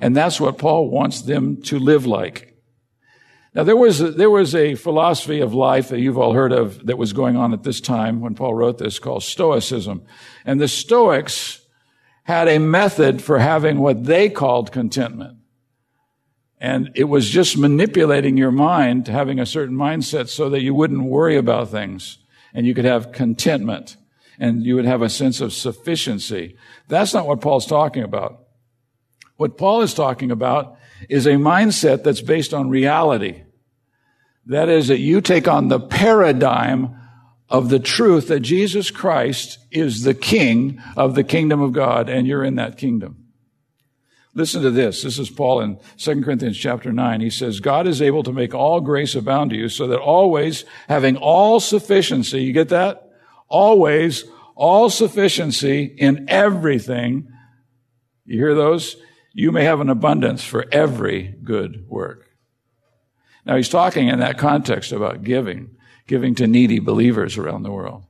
And 0.00 0.16
that's 0.16 0.40
what 0.40 0.58
Paul 0.58 0.88
wants 0.88 1.22
them 1.22 1.62
to 1.62 1.80
live 1.80 2.06
like. 2.06 2.55
Now 3.56 3.64
there 3.64 3.74
was 3.74 4.02
a, 4.02 4.10
there 4.10 4.28
was 4.28 4.54
a 4.54 4.74
philosophy 4.74 5.40
of 5.40 5.54
life 5.54 5.88
that 5.88 5.98
you've 5.98 6.18
all 6.18 6.34
heard 6.34 6.52
of 6.52 6.84
that 6.84 6.98
was 6.98 7.14
going 7.14 7.36
on 7.36 7.54
at 7.54 7.62
this 7.62 7.80
time 7.80 8.20
when 8.20 8.34
Paul 8.34 8.52
wrote 8.52 8.76
this 8.76 8.98
called 8.98 9.22
Stoicism. 9.22 10.04
And 10.44 10.60
the 10.60 10.68
Stoics 10.68 11.62
had 12.24 12.48
a 12.48 12.58
method 12.58 13.22
for 13.22 13.38
having 13.38 13.78
what 13.78 14.04
they 14.04 14.28
called 14.28 14.72
contentment. 14.72 15.38
And 16.60 16.90
it 16.94 17.04
was 17.04 17.30
just 17.30 17.56
manipulating 17.56 18.36
your 18.36 18.50
mind 18.50 19.08
having 19.08 19.40
a 19.40 19.46
certain 19.46 19.74
mindset 19.74 20.28
so 20.28 20.50
that 20.50 20.60
you 20.60 20.74
wouldn't 20.74 21.04
worry 21.04 21.38
about 21.38 21.70
things 21.70 22.18
and 22.52 22.66
you 22.66 22.74
could 22.74 22.84
have 22.84 23.10
contentment 23.10 23.96
and 24.38 24.66
you 24.66 24.74
would 24.74 24.84
have 24.84 25.00
a 25.00 25.08
sense 25.08 25.40
of 25.40 25.54
sufficiency. 25.54 26.58
That's 26.88 27.14
not 27.14 27.26
what 27.26 27.40
Paul's 27.40 27.64
talking 27.64 28.02
about. 28.02 28.38
What 29.38 29.56
Paul 29.56 29.80
is 29.80 29.94
talking 29.94 30.30
about 30.30 30.76
is 31.08 31.26
a 31.26 31.36
mindset 31.36 32.02
that's 32.02 32.20
based 32.20 32.52
on 32.52 32.68
reality. 32.68 33.44
That 34.46 34.68
is 34.68 34.88
that 34.88 35.00
you 35.00 35.20
take 35.20 35.48
on 35.48 35.68
the 35.68 35.80
paradigm 35.80 36.94
of 37.48 37.68
the 37.68 37.78
truth 37.78 38.28
that 38.28 38.40
Jesus 38.40 38.90
Christ 38.90 39.58
is 39.70 40.02
the 40.02 40.14
king 40.14 40.80
of 40.96 41.14
the 41.14 41.24
kingdom 41.24 41.60
of 41.60 41.72
God 41.72 42.08
and 42.08 42.26
you're 42.26 42.44
in 42.44 42.56
that 42.56 42.76
kingdom. 42.78 43.24
Listen 44.34 44.62
to 44.62 44.70
this. 44.70 45.02
This 45.02 45.18
is 45.18 45.30
Paul 45.30 45.60
in 45.60 45.78
2 45.96 46.22
Corinthians 46.22 46.58
chapter 46.58 46.92
9. 46.92 47.20
He 47.20 47.30
says, 47.30 47.60
God 47.60 47.86
is 47.86 48.02
able 48.02 48.22
to 48.24 48.32
make 48.32 48.54
all 48.54 48.80
grace 48.80 49.14
abound 49.14 49.50
to 49.50 49.56
you 49.56 49.68
so 49.68 49.86
that 49.86 49.98
always 49.98 50.64
having 50.88 51.16
all 51.16 51.58
sufficiency, 51.58 52.42
you 52.42 52.52
get 52.52 52.68
that? 52.68 53.10
Always 53.48 54.24
all 54.54 54.90
sufficiency 54.90 55.84
in 55.84 56.26
everything. 56.28 57.28
You 58.26 58.38
hear 58.38 58.54
those? 58.54 58.96
You 59.32 59.52
may 59.52 59.64
have 59.64 59.80
an 59.80 59.88
abundance 59.88 60.44
for 60.44 60.66
every 60.70 61.34
good 61.42 61.88
work. 61.88 62.25
Now 63.46 63.56
he's 63.56 63.68
talking 63.68 64.08
in 64.08 64.18
that 64.18 64.38
context 64.38 64.90
about 64.90 65.22
giving, 65.22 65.70
giving 66.06 66.34
to 66.34 66.46
needy 66.46 66.80
believers 66.80 67.38
around 67.38 67.62
the 67.62 67.70
world. 67.70 68.04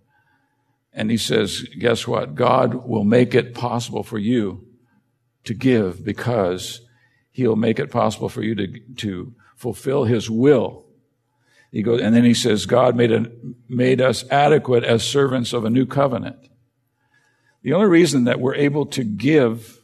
And 0.94 1.10
he 1.10 1.18
says, 1.18 1.62
guess 1.78 2.08
what? 2.08 2.34
God 2.34 2.88
will 2.88 3.04
make 3.04 3.34
it 3.34 3.54
possible 3.54 4.02
for 4.02 4.18
you 4.18 4.66
to 5.44 5.52
give 5.52 6.02
because 6.02 6.80
he'll 7.30 7.54
make 7.54 7.78
it 7.78 7.90
possible 7.90 8.30
for 8.30 8.42
you 8.42 8.54
to, 8.54 8.80
to 8.96 9.34
fulfill 9.54 10.04
his 10.04 10.30
will. 10.30 10.86
He 11.70 11.82
goes, 11.82 12.00
and 12.00 12.16
then 12.16 12.24
he 12.24 12.32
says, 12.32 12.64
God 12.64 12.96
made, 12.96 13.12
a, 13.12 13.30
made 13.68 14.00
us 14.00 14.24
adequate 14.30 14.84
as 14.84 15.04
servants 15.04 15.52
of 15.52 15.66
a 15.66 15.70
new 15.70 15.84
covenant. 15.84 16.48
The 17.62 17.74
only 17.74 17.88
reason 17.88 18.24
that 18.24 18.40
we're 18.40 18.54
able 18.54 18.86
to 18.86 19.04
give, 19.04 19.78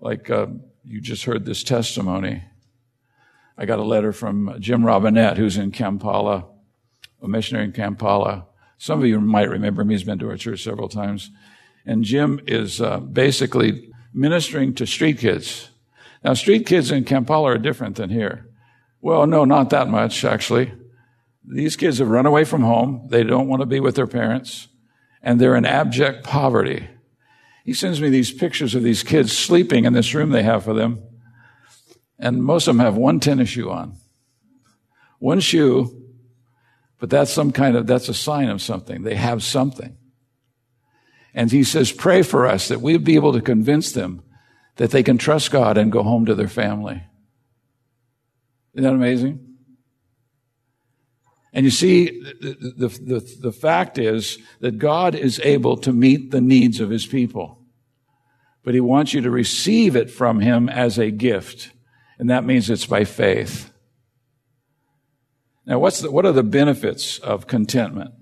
like 0.00 0.30
uh, 0.30 0.46
you 0.84 1.00
just 1.00 1.24
heard 1.24 1.44
this 1.44 1.62
testimony, 1.62 2.42
I 3.56 3.66
got 3.66 3.78
a 3.78 3.84
letter 3.84 4.12
from 4.12 4.56
Jim 4.58 4.84
Robinette, 4.84 5.36
who's 5.36 5.56
in 5.56 5.70
Kampala, 5.70 6.46
a 7.22 7.28
missionary 7.28 7.66
in 7.66 7.72
Kampala. 7.72 8.46
Some 8.78 9.00
of 9.00 9.06
you 9.06 9.20
might 9.20 9.48
remember 9.48 9.82
him. 9.82 9.90
He's 9.90 10.02
been 10.02 10.18
to 10.18 10.30
our 10.30 10.36
church 10.36 10.62
several 10.64 10.88
times. 10.88 11.30
And 11.86 12.02
Jim 12.02 12.40
is 12.46 12.80
uh, 12.80 12.98
basically 12.98 13.92
ministering 14.12 14.74
to 14.74 14.86
street 14.86 15.18
kids. 15.18 15.70
Now, 16.24 16.34
street 16.34 16.66
kids 16.66 16.90
in 16.90 17.04
Kampala 17.04 17.52
are 17.52 17.58
different 17.58 17.96
than 17.96 18.10
here. 18.10 18.48
Well, 19.00 19.26
no, 19.26 19.44
not 19.44 19.70
that 19.70 19.88
much, 19.88 20.24
actually. 20.24 20.72
These 21.46 21.76
kids 21.76 21.98
have 21.98 22.08
run 22.08 22.26
away 22.26 22.44
from 22.44 22.62
home. 22.62 23.06
They 23.10 23.22
don't 23.22 23.48
want 23.48 23.60
to 23.60 23.66
be 23.66 23.78
with 23.78 23.96
their 23.96 24.06
parents, 24.06 24.68
and 25.22 25.38
they're 25.38 25.56
in 25.56 25.66
abject 25.66 26.24
poverty. 26.24 26.88
He 27.64 27.74
sends 27.74 28.00
me 28.00 28.08
these 28.08 28.32
pictures 28.32 28.74
of 28.74 28.82
these 28.82 29.02
kids 29.02 29.36
sleeping 29.36 29.84
in 29.84 29.92
this 29.92 30.14
room 30.14 30.30
they 30.30 30.42
have 30.42 30.64
for 30.64 30.72
them. 30.72 31.02
And 32.18 32.42
most 32.42 32.68
of 32.68 32.76
them 32.76 32.84
have 32.84 32.96
one 32.96 33.20
tennis 33.20 33.48
shoe 33.50 33.70
on. 33.70 33.96
One 35.18 35.40
shoe, 35.40 36.02
but 36.98 37.10
that's 37.10 37.32
some 37.32 37.52
kind 37.52 37.76
of, 37.76 37.86
that's 37.86 38.08
a 38.08 38.14
sign 38.14 38.48
of 38.48 38.62
something. 38.62 39.02
They 39.02 39.16
have 39.16 39.42
something. 39.42 39.96
And 41.34 41.50
he 41.50 41.64
says, 41.64 41.90
pray 41.90 42.22
for 42.22 42.46
us 42.46 42.68
that 42.68 42.80
we'll 42.80 42.98
be 42.98 43.16
able 43.16 43.32
to 43.32 43.40
convince 43.40 43.92
them 43.92 44.22
that 44.76 44.90
they 44.90 45.02
can 45.02 45.18
trust 45.18 45.50
God 45.50 45.76
and 45.76 45.90
go 45.90 46.02
home 46.02 46.26
to 46.26 46.34
their 46.34 46.48
family. 46.48 47.02
Isn't 48.74 48.84
that 48.84 48.94
amazing? 48.94 49.54
And 51.52 51.64
you 51.64 51.70
see, 51.70 52.20
the, 52.40 52.74
the, 52.76 52.88
the, 52.88 53.36
the, 53.42 53.52
fact 53.52 53.96
is 53.96 54.38
that 54.58 54.78
God 54.78 55.14
is 55.14 55.40
able 55.44 55.76
to 55.78 55.92
meet 55.92 56.32
the 56.32 56.40
needs 56.40 56.80
of 56.80 56.90
his 56.90 57.06
people. 57.06 57.60
But 58.64 58.74
he 58.74 58.80
wants 58.80 59.14
you 59.14 59.20
to 59.20 59.30
receive 59.30 59.94
it 59.94 60.10
from 60.10 60.40
him 60.40 60.68
as 60.68 60.98
a 60.98 61.12
gift. 61.12 61.70
And 62.18 62.30
that 62.30 62.44
means 62.44 62.70
it's 62.70 62.86
by 62.86 63.04
faith. 63.04 63.72
Now, 65.66 65.78
what's 65.78 66.00
the, 66.00 66.10
what 66.10 66.26
are 66.26 66.32
the 66.32 66.42
benefits 66.42 67.18
of 67.18 67.46
contentment? 67.46 68.12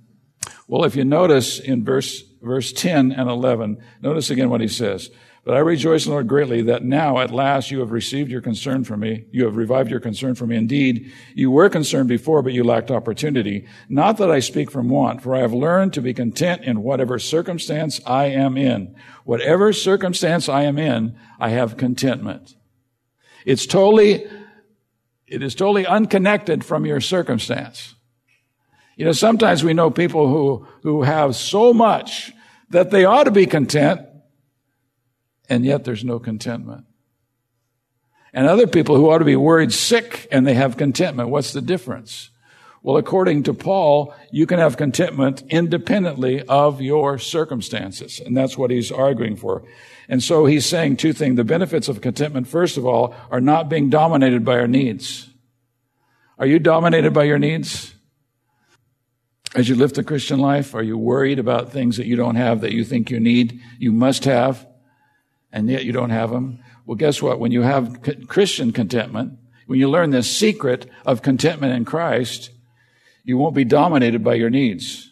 Well, 0.68 0.84
if 0.84 0.96
you 0.96 1.04
notice 1.04 1.58
in 1.58 1.84
verse, 1.84 2.22
verse 2.40 2.72
10 2.72 3.12
and 3.12 3.28
11, 3.28 3.82
notice 4.00 4.30
again 4.30 4.48
what 4.48 4.60
he 4.60 4.68
says. 4.68 5.10
But 5.44 5.56
I 5.56 5.58
rejoice 5.58 6.06
in 6.06 6.10
the 6.10 6.14
Lord 6.14 6.28
greatly 6.28 6.62
that 6.62 6.84
now 6.84 7.18
at 7.18 7.32
last 7.32 7.72
you 7.72 7.80
have 7.80 7.90
received 7.90 8.30
your 8.30 8.40
concern 8.40 8.84
for 8.84 8.96
me. 8.96 9.24
You 9.32 9.44
have 9.44 9.56
revived 9.56 9.90
your 9.90 9.98
concern 9.98 10.36
for 10.36 10.46
me. 10.46 10.54
Indeed, 10.54 11.12
you 11.34 11.50
were 11.50 11.68
concerned 11.68 12.08
before, 12.08 12.42
but 12.42 12.52
you 12.52 12.62
lacked 12.62 12.92
opportunity. 12.92 13.66
Not 13.88 14.18
that 14.18 14.30
I 14.30 14.38
speak 14.38 14.70
from 14.70 14.88
want, 14.88 15.20
for 15.20 15.34
I 15.34 15.40
have 15.40 15.52
learned 15.52 15.94
to 15.94 16.00
be 16.00 16.14
content 16.14 16.62
in 16.62 16.84
whatever 16.84 17.18
circumstance 17.18 18.00
I 18.06 18.26
am 18.26 18.56
in. 18.56 18.94
Whatever 19.24 19.72
circumstance 19.72 20.48
I 20.48 20.62
am 20.62 20.78
in, 20.78 21.18
I 21.40 21.48
have 21.48 21.76
contentment. 21.76 22.54
It's 23.44 23.66
totally, 23.66 24.26
it 25.26 25.42
is 25.42 25.54
totally 25.54 25.86
unconnected 25.86 26.64
from 26.64 26.86
your 26.86 27.00
circumstance. 27.00 27.94
You 28.96 29.06
know, 29.06 29.12
sometimes 29.12 29.64
we 29.64 29.74
know 29.74 29.90
people 29.90 30.28
who, 30.28 30.66
who 30.82 31.02
have 31.02 31.34
so 31.34 31.72
much 31.72 32.32
that 32.70 32.90
they 32.90 33.04
ought 33.04 33.24
to 33.24 33.30
be 33.30 33.46
content, 33.46 34.00
and 35.48 35.64
yet 35.64 35.84
there's 35.84 36.04
no 36.04 36.18
contentment. 36.18 36.84
And 38.32 38.46
other 38.46 38.66
people 38.66 38.96
who 38.96 39.10
ought 39.10 39.18
to 39.18 39.24
be 39.24 39.36
worried 39.36 39.72
sick 39.72 40.26
and 40.30 40.46
they 40.46 40.54
have 40.54 40.76
contentment. 40.76 41.28
What's 41.28 41.52
the 41.52 41.60
difference? 41.60 42.30
Well, 42.82 42.96
according 42.96 43.44
to 43.44 43.54
Paul, 43.54 44.12
you 44.32 44.44
can 44.44 44.58
have 44.58 44.76
contentment 44.76 45.44
independently 45.48 46.42
of 46.42 46.80
your 46.80 47.16
circumstances. 47.16 48.20
And 48.24 48.36
that's 48.36 48.58
what 48.58 48.72
he's 48.72 48.90
arguing 48.90 49.36
for. 49.36 49.62
And 50.08 50.20
so 50.20 50.46
he's 50.46 50.66
saying 50.66 50.96
two 50.96 51.12
things. 51.12 51.36
The 51.36 51.44
benefits 51.44 51.88
of 51.88 52.00
contentment, 52.00 52.48
first 52.48 52.76
of 52.76 52.84
all, 52.84 53.14
are 53.30 53.40
not 53.40 53.68
being 53.68 53.88
dominated 53.88 54.44
by 54.44 54.58
our 54.58 54.66
needs. 54.66 55.30
Are 56.38 56.46
you 56.46 56.58
dominated 56.58 57.12
by 57.12 57.22
your 57.24 57.38
needs? 57.38 57.94
As 59.54 59.68
you 59.68 59.76
live 59.76 59.92
the 59.92 60.02
Christian 60.02 60.40
life, 60.40 60.74
are 60.74 60.82
you 60.82 60.98
worried 60.98 61.38
about 61.38 61.70
things 61.70 61.98
that 61.98 62.06
you 62.06 62.16
don't 62.16 62.36
have 62.36 62.62
that 62.62 62.72
you 62.72 62.84
think 62.84 63.10
you 63.10 63.20
need, 63.20 63.60
you 63.78 63.92
must 63.92 64.24
have, 64.24 64.66
and 65.52 65.68
yet 65.68 65.84
you 65.84 65.92
don't 65.92 66.10
have 66.10 66.30
them? 66.30 66.58
Well, 66.84 66.96
guess 66.96 67.22
what? 67.22 67.38
When 67.38 67.52
you 67.52 67.62
have 67.62 68.00
Christian 68.26 68.72
contentment, 68.72 69.38
when 69.66 69.78
you 69.78 69.88
learn 69.88 70.10
this 70.10 70.34
secret 70.34 70.90
of 71.06 71.22
contentment 71.22 71.74
in 71.74 71.84
Christ, 71.84 72.50
you 73.24 73.38
won't 73.38 73.54
be 73.54 73.64
dominated 73.64 74.24
by 74.24 74.34
your 74.34 74.50
needs. 74.50 75.10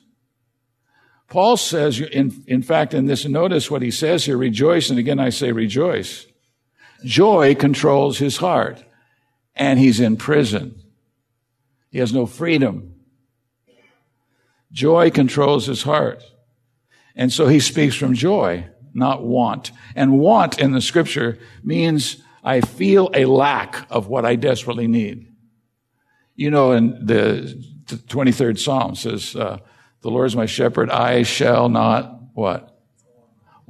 Paul 1.29 1.57
says, 1.57 2.01
in, 2.01 2.43
in 2.47 2.63
fact, 2.63 2.93
in 2.93 3.07
this, 3.07 3.25
notice 3.25 3.71
what 3.71 3.83
he 3.83 3.91
says 3.93 4.25
here, 4.25 4.37
rejoice. 4.37 4.91
And 4.91 4.99
again, 4.99 5.21
I 5.21 5.31
say 5.31 5.53
rejoice. 5.53 6.27
Joy 7.05 7.55
controls 7.55 8.19
his 8.19 8.39
heart 8.39 8.83
and 9.55 9.79
he's 9.79 10.01
in 10.01 10.17
prison. 10.17 10.83
He 11.91 11.99
has 11.99 12.13
no 12.13 12.27
freedom. 12.27 12.95
Joy 14.73 15.11
controls 15.11 15.67
his 15.67 15.83
heart. 15.85 16.23
And 17.15 17.33
so 17.33 17.47
he 17.47 17.61
speaks 17.61 17.95
from 17.95 18.15
joy, 18.15 18.67
not 18.93 19.23
want. 19.23 19.73
And 19.95 20.19
want 20.19 20.59
in 20.59 20.73
the 20.73 20.81
scripture 20.81 21.39
means 21.63 22.17
I 22.43 22.61
feel 22.61 23.11
a 23.15 23.25
lack 23.25 23.87
of 23.91 24.09
what 24.09 24.25
I 24.25 24.37
desperately 24.37 24.87
need. 24.87 25.29
You 26.35 26.51
know, 26.51 26.73
in 26.73 27.05
the 27.05 27.63
23rd 27.97 28.59
Psalm 28.59 28.95
says, 28.95 29.37
uh, 29.37 29.59
the 30.03 30.11
Lord 30.11 30.27
is 30.27 30.37
my 30.37 30.47
shepherd. 30.47 30.91
I 30.91 31.23
shall 31.23 31.69
not 31.69 32.21
what? 32.35 32.71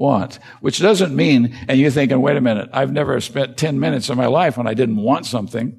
want. 0.01 0.39
Which 0.61 0.81
doesn't 0.81 1.15
mean, 1.15 1.57
and 1.69 1.79
you're 1.79 1.91
thinking, 1.91 2.21
wait 2.21 2.37
a 2.37 2.41
minute, 2.41 2.71
I've 2.73 2.91
never 2.91 3.21
spent 3.21 3.59
10 3.59 3.79
minutes 3.79 4.09
of 4.09 4.17
my 4.17 4.27
life 4.27 4.57
when 4.57 4.67
I 4.67 4.75
didn't 4.75 4.97
want 4.97 5.27
something. 5.27 5.79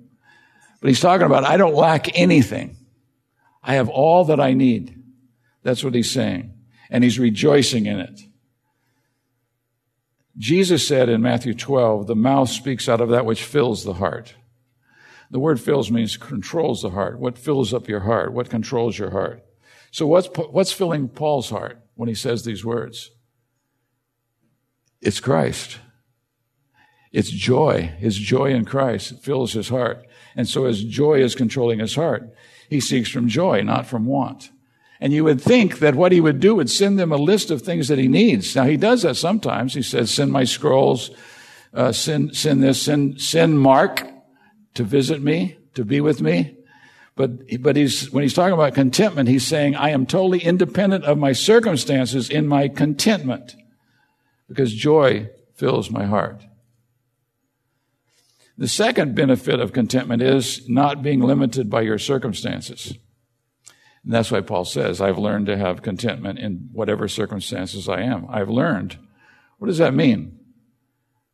But 0.80 0.88
he's 0.88 1.00
talking 1.00 1.26
about, 1.26 1.44
I 1.44 1.58
don't 1.58 1.74
lack 1.74 2.18
anything. 2.18 2.78
I 3.64 3.74
have 3.74 3.90
all 3.90 4.26
that 4.26 4.40
I 4.40 4.54
need. 4.54 5.04
That's 5.64 5.84
what 5.84 5.96
he's 5.96 6.12
saying. 6.12 6.54
And 6.90 7.04
he's 7.04 7.20
rejoicing 7.20 7.88
in 7.88 8.00
it. 8.00 8.22
Jesus 10.38 10.88
said 10.88 11.10
in 11.10 11.22
Matthew 11.22 11.54
12, 11.54 12.08
the 12.08 12.16
mouth 12.16 12.50
speaks 12.50 12.88
out 12.88 13.02
of 13.02 13.10
that 13.10 13.26
which 13.26 13.44
fills 13.44 13.84
the 13.84 13.96
heart. 13.96 14.36
The 15.32 15.40
word 15.40 15.62
fills 15.62 15.90
means 15.90 16.18
controls 16.18 16.82
the 16.82 16.90
heart. 16.90 17.18
What 17.18 17.38
fills 17.38 17.74
up 17.74 17.88
your 17.88 18.02
heart? 18.02 18.34
What 18.34 18.50
controls 18.50 19.00
your 19.00 19.12
heart? 19.12 19.44
So 19.90 20.06
what's, 20.06 20.28
what's 20.28 20.74
filling 20.74 21.08
Paul's 21.08 21.50
heart 21.50 21.82
when 21.96 22.10
he 22.10 22.16
says 22.16 22.44
these 22.44 22.66
words? 22.66 23.12
It's 25.02 25.22
Christ. 25.22 25.80
It's 27.14 27.30
joy. 27.30 27.94
His 27.98 28.18
joy 28.18 28.52
in 28.52 28.66
Christ 28.66 29.24
fills 29.24 29.54
his 29.54 29.70
heart. 29.70 30.06
And 30.36 30.48
so 30.48 30.66
as 30.66 30.84
joy 30.84 31.22
is 31.22 31.34
controlling 31.34 31.80
his 31.80 31.96
heart, 31.96 32.24
he 32.70 32.82
seeks 32.82 33.10
from 33.10 33.28
joy, 33.28 33.62
not 33.62 33.86
from 33.86 34.06
want. 34.06 34.52
And 35.00 35.14
you 35.14 35.24
would 35.24 35.42
think 35.42 35.80
that 35.80 35.96
what 35.96 36.12
he 36.12 36.22
would 36.22 36.40
do 36.40 36.56
would 36.56 36.70
send 36.70 37.00
them 37.00 37.12
a 37.12 37.18
list 37.18 37.52
of 37.52 37.62
things 37.62 37.88
that 37.88 37.98
he 37.98 38.08
needs. 38.08 38.56
Now 38.56 38.66
he 38.66 38.78
does 38.78 39.02
that 39.02 39.16
sometimes. 39.16 39.74
He 39.74 39.82
says, 39.82 40.12
send 40.12 40.32
my 40.32 40.44
scrolls, 40.44 41.10
uh, 41.74 41.92
send, 41.92 42.36
send 42.36 42.62
this, 42.62 42.82
send, 42.82 43.20
send 43.20 43.60
Mark 43.60 44.08
to 44.74 44.84
visit 44.84 45.22
me, 45.22 45.58
to 45.74 45.86
be 45.86 46.02
with 46.02 46.22
me. 46.22 46.58
But, 47.16 47.62
but 47.62 47.76
he's, 47.76 48.12
when 48.12 48.24
he's 48.24 48.34
talking 48.34 48.54
about 48.54 48.74
contentment, 48.74 49.30
he's 49.30 49.46
saying, 49.46 49.76
I 49.76 49.90
am 49.90 50.06
totally 50.06 50.40
independent 50.40 51.04
of 51.04 51.18
my 51.18 51.34
circumstances 51.34 52.30
in 52.30 52.48
my 52.48 52.68
contentment 52.68 53.56
because 54.48 54.74
joy 54.74 55.30
fills 55.56 55.92
my 55.92 56.06
heart. 56.06 56.44
The 58.58 58.68
second 58.68 59.16
benefit 59.16 59.60
of 59.60 59.74
contentment 59.74 60.22
is 60.22 60.68
not 60.70 61.02
being 61.02 61.20
limited 61.20 61.70
by 61.70 61.82
your 61.82 61.98
circumstances. 61.98 62.98
And 64.04 64.14
that's 64.14 64.32
why 64.32 64.42
Paul 64.42 64.66
says, 64.66 65.02
I've 65.02 65.18
learned 65.18 65.48
to 65.48 65.58
have 65.58 65.82
contentment 65.82 66.40
in 66.40 66.70
whatever 66.72 67.08
circumstances 67.08 67.88
I 67.88 68.02
am. 68.02 68.26
I've 68.30 68.50
learned. 68.50 68.98
What 69.58 69.68
does 69.68 69.78
that 69.78 69.94
mean? 69.94 70.40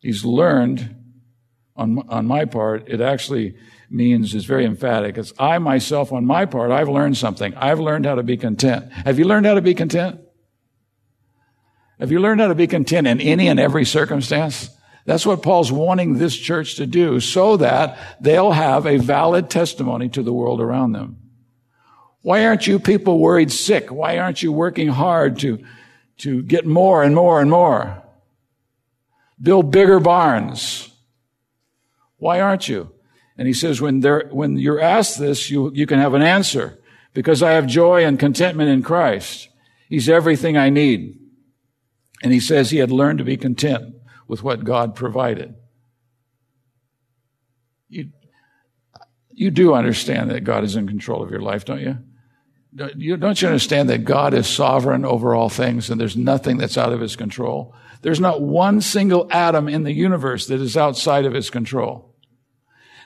He's 0.00 0.24
learned 0.24 0.94
on, 1.78 2.06
on 2.08 2.26
my 2.26 2.44
part. 2.44 2.88
It 2.88 3.00
actually 3.00 3.56
means 3.90 4.34
is 4.34 4.44
very 4.44 4.66
emphatic. 4.66 5.16
It's 5.16 5.32
I 5.38 5.58
myself 5.58 6.12
on 6.12 6.26
my 6.26 6.44
part, 6.44 6.70
I've 6.70 6.88
learned 6.88 7.16
something. 7.16 7.54
I've 7.54 7.80
learned 7.80 8.04
how 8.04 8.16
to 8.16 8.22
be 8.22 8.36
content. 8.36 8.92
Have 8.92 9.18
you 9.18 9.24
learned 9.24 9.46
how 9.46 9.54
to 9.54 9.62
be 9.62 9.74
content? 9.74 10.20
Have 11.98 12.12
you 12.12 12.20
learned 12.20 12.40
how 12.40 12.48
to 12.48 12.54
be 12.54 12.66
content 12.66 13.06
in 13.06 13.20
any 13.20 13.48
and 13.48 13.58
every 13.58 13.84
circumstance? 13.84 14.70
That's 15.04 15.24
what 15.24 15.42
Paul's 15.42 15.72
wanting 15.72 16.18
this 16.18 16.36
church 16.36 16.76
to 16.76 16.86
do 16.86 17.18
so 17.18 17.56
that 17.56 17.98
they'll 18.20 18.52
have 18.52 18.86
a 18.86 18.98
valid 18.98 19.48
testimony 19.48 20.10
to 20.10 20.22
the 20.22 20.34
world 20.34 20.60
around 20.60 20.92
them. 20.92 21.16
Why 22.20 22.44
aren't 22.44 22.66
you 22.66 22.78
people 22.78 23.18
worried 23.18 23.50
sick? 23.50 23.90
Why 23.90 24.18
aren't 24.18 24.42
you 24.42 24.52
working 24.52 24.88
hard 24.88 25.38
to, 25.40 25.64
to 26.18 26.42
get 26.42 26.66
more 26.66 27.02
and 27.02 27.14
more 27.14 27.40
and 27.40 27.50
more? 27.50 28.02
Build 29.40 29.70
bigger 29.70 29.98
barns. 29.98 30.87
Why 32.18 32.40
aren't 32.40 32.68
you? 32.68 32.92
And 33.36 33.46
he 33.46 33.54
says, 33.54 33.80
when 33.80 34.00
there, 34.00 34.28
when 34.30 34.58
you're 34.58 34.80
asked 34.80 35.18
this, 35.18 35.50
you, 35.50 35.72
you 35.72 35.86
can 35.86 36.00
have 36.00 36.14
an 36.14 36.22
answer 36.22 36.78
because 37.14 37.42
I 37.42 37.52
have 37.52 37.66
joy 37.66 38.04
and 38.04 38.18
contentment 38.18 38.68
in 38.68 38.82
Christ. 38.82 39.48
He's 39.88 40.08
everything 40.08 40.56
I 40.56 40.70
need. 40.70 41.18
And 42.22 42.32
he 42.32 42.40
says 42.40 42.70
he 42.70 42.78
had 42.78 42.90
learned 42.90 43.18
to 43.18 43.24
be 43.24 43.36
content 43.36 43.94
with 44.26 44.42
what 44.42 44.64
God 44.64 44.96
provided. 44.96 45.54
You, 47.88 48.10
you 49.30 49.50
do 49.50 49.72
understand 49.72 50.30
that 50.30 50.42
God 50.42 50.64
is 50.64 50.74
in 50.74 50.88
control 50.88 51.22
of 51.22 51.30
your 51.30 51.40
life, 51.40 51.64
don't 51.64 51.80
you? 51.80 51.98
You, 52.96 53.16
don't 53.16 53.40
you 53.40 53.48
understand 53.48 53.88
that 53.88 54.04
God 54.04 54.34
is 54.34 54.46
sovereign 54.46 55.04
over 55.04 55.34
all 55.34 55.48
things 55.48 55.88
and 55.90 56.00
there's 56.00 56.16
nothing 56.16 56.58
that's 56.58 56.76
out 56.76 56.92
of 56.92 57.00
his 57.00 57.16
control? 57.16 57.74
There's 58.02 58.20
not 58.20 58.42
one 58.42 58.80
single 58.80 59.26
atom 59.32 59.68
in 59.68 59.84
the 59.84 59.92
universe 59.92 60.46
that 60.48 60.60
is 60.60 60.76
outside 60.76 61.24
of 61.24 61.32
his 61.32 61.50
control. 61.50 62.07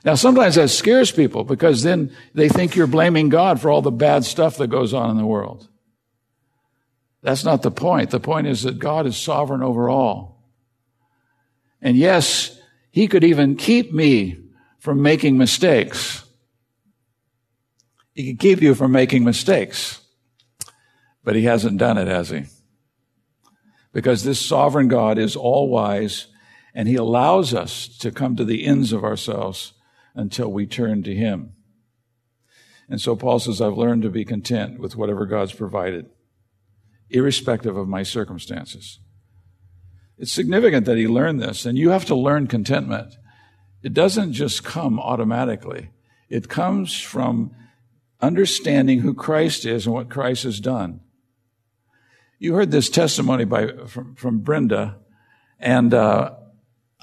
Now, 0.04 0.16
sometimes 0.16 0.56
that 0.56 0.68
scares 0.68 1.12
people 1.12 1.44
because 1.44 1.82
then 1.82 2.14
they 2.34 2.48
think 2.48 2.74
you're 2.74 2.88
blaming 2.88 3.28
God 3.28 3.60
for 3.60 3.70
all 3.70 3.82
the 3.82 3.92
bad 3.92 4.24
stuff 4.24 4.56
that 4.56 4.66
goes 4.66 4.92
on 4.92 5.10
in 5.10 5.16
the 5.16 5.26
world. 5.26 5.68
That's 7.22 7.44
not 7.44 7.62
the 7.62 7.70
point. 7.70 8.10
The 8.10 8.18
point 8.18 8.48
is 8.48 8.62
that 8.62 8.80
God 8.80 9.06
is 9.06 9.16
sovereign 9.16 9.62
over 9.62 9.88
all. 9.88 10.42
And 11.80 11.96
yes, 11.96 12.58
he 12.90 13.06
could 13.06 13.22
even 13.22 13.56
keep 13.56 13.92
me 13.92 14.38
from 14.78 15.02
making 15.02 15.38
mistakes. 15.38 16.24
He 18.14 18.32
could 18.32 18.40
keep 18.40 18.60
you 18.60 18.74
from 18.74 18.90
making 18.90 19.22
mistakes. 19.22 20.00
But 21.22 21.36
he 21.36 21.44
hasn't 21.44 21.78
done 21.78 21.96
it, 21.96 22.08
has 22.08 22.30
he? 22.30 22.44
Because 23.92 24.24
this 24.24 24.44
sovereign 24.44 24.88
God 24.88 25.16
is 25.16 25.36
all 25.36 25.68
wise 25.68 26.26
and 26.74 26.88
he 26.88 26.96
allows 26.96 27.54
us 27.54 27.86
to 27.98 28.10
come 28.10 28.34
to 28.34 28.44
the 28.44 28.64
ends 28.64 28.92
of 28.92 29.04
ourselves 29.04 29.74
until 30.14 30.52
we 30.52 30.66
turn 30.66 31.02
to 31.02 31.14
him. 31.14 31.52
And 32.88 33.00
so 33.00 33.16
Paul 33.16 33.38
says, 33.38 33.60
I've 33.60 33.78
learned 33.78 34.02
to 34.02 34.10
be 34.10 34.24
content 34.24 34.78
with 34.78 34.96
whatever 34.96 35.24
God's 35.24 35.52
provided, 35.52 36.06
irrespective 37.10 37.76
of 37.76 37.88
my 37.88 38.02
circumstances. 38.02 39.00
It's 40.18 40.32
significant 40.32 40.86
that 40.86 40.98
he 40.98 41.08
learned 41.08 41.40
this, 41.40 41.64
and 41.64 41.78
you 41.78 41.90
have 41.90 42.04
to 42.06 42.14
learn 42.14 42.46
contentment. 42.46 43.14
It 43.82 43.94
doesn't 43.94 44.34
just 44.34 44.62
come 44.62 45.00
automatically. 45.00 45.90
It 46.28 46.48
comes 46.48 47.00
from 47.00 47.54
understanding 48.20 49.00
who 49.00 49.14
Christ 49.14 49.64
is 49.64 49.86
and 49.86 49.94
what 49.94 50.10
Christ 50.10 50.44
has 50.44 50.60
done. 50.60 51.00
You 52.38 52.54
heard 52.54 52.70
this 52.70 52.88
testimony 52.88 53.44
by 53.44 53.68
from, 53.86 54.14
from 54.14 54.38
Brenda, 54.40 54.98
and 55.58 55.94
uh, 55.94 56.34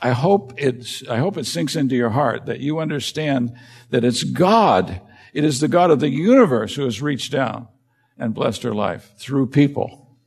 I 0.02 0.12
hope 0.12 0.54
it's 0.58 1.08
I 1.08 1.18
hope 1.18 1.38
it 1.38 1.46
sinks 1.46 1.76
into 1.76 1.96
your 1.96 2.10
heart 2.10 2.46
that 2.46 2.60
you 2.60 2.80
understand 2.80 3.56
that 3.90 4.04
it's 4.04 4.24
God. 4.24 5.02
It 5.34 5.44
is 5.44 5.60
the 5.60 5.68
God 5.68 5.92
of 5.92 6.00
the 6.00 6.10
universe 6.10 6.76
who 6.76 6.84
has 6.84 7.02
reached 7.02 7.32
down 7.32 7.68
and 8.18 8.34
blessed 8.34 8.64
her 8.64 8.74
life 8.74 9.14
through 9.18 9.48
people. 9.48 10.18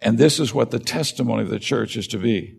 And 0.00 0.18
this 0.18 0.40
is 0.40 0.54
what 0.54 0.70
the 0.70 0.78
testimony 0.78 1.42
of 1.42 1.50
the 1.50 1.58
church 1.58 1.96
is 1.96 2.06
to 2.08 2.18
be. 2.18 2.56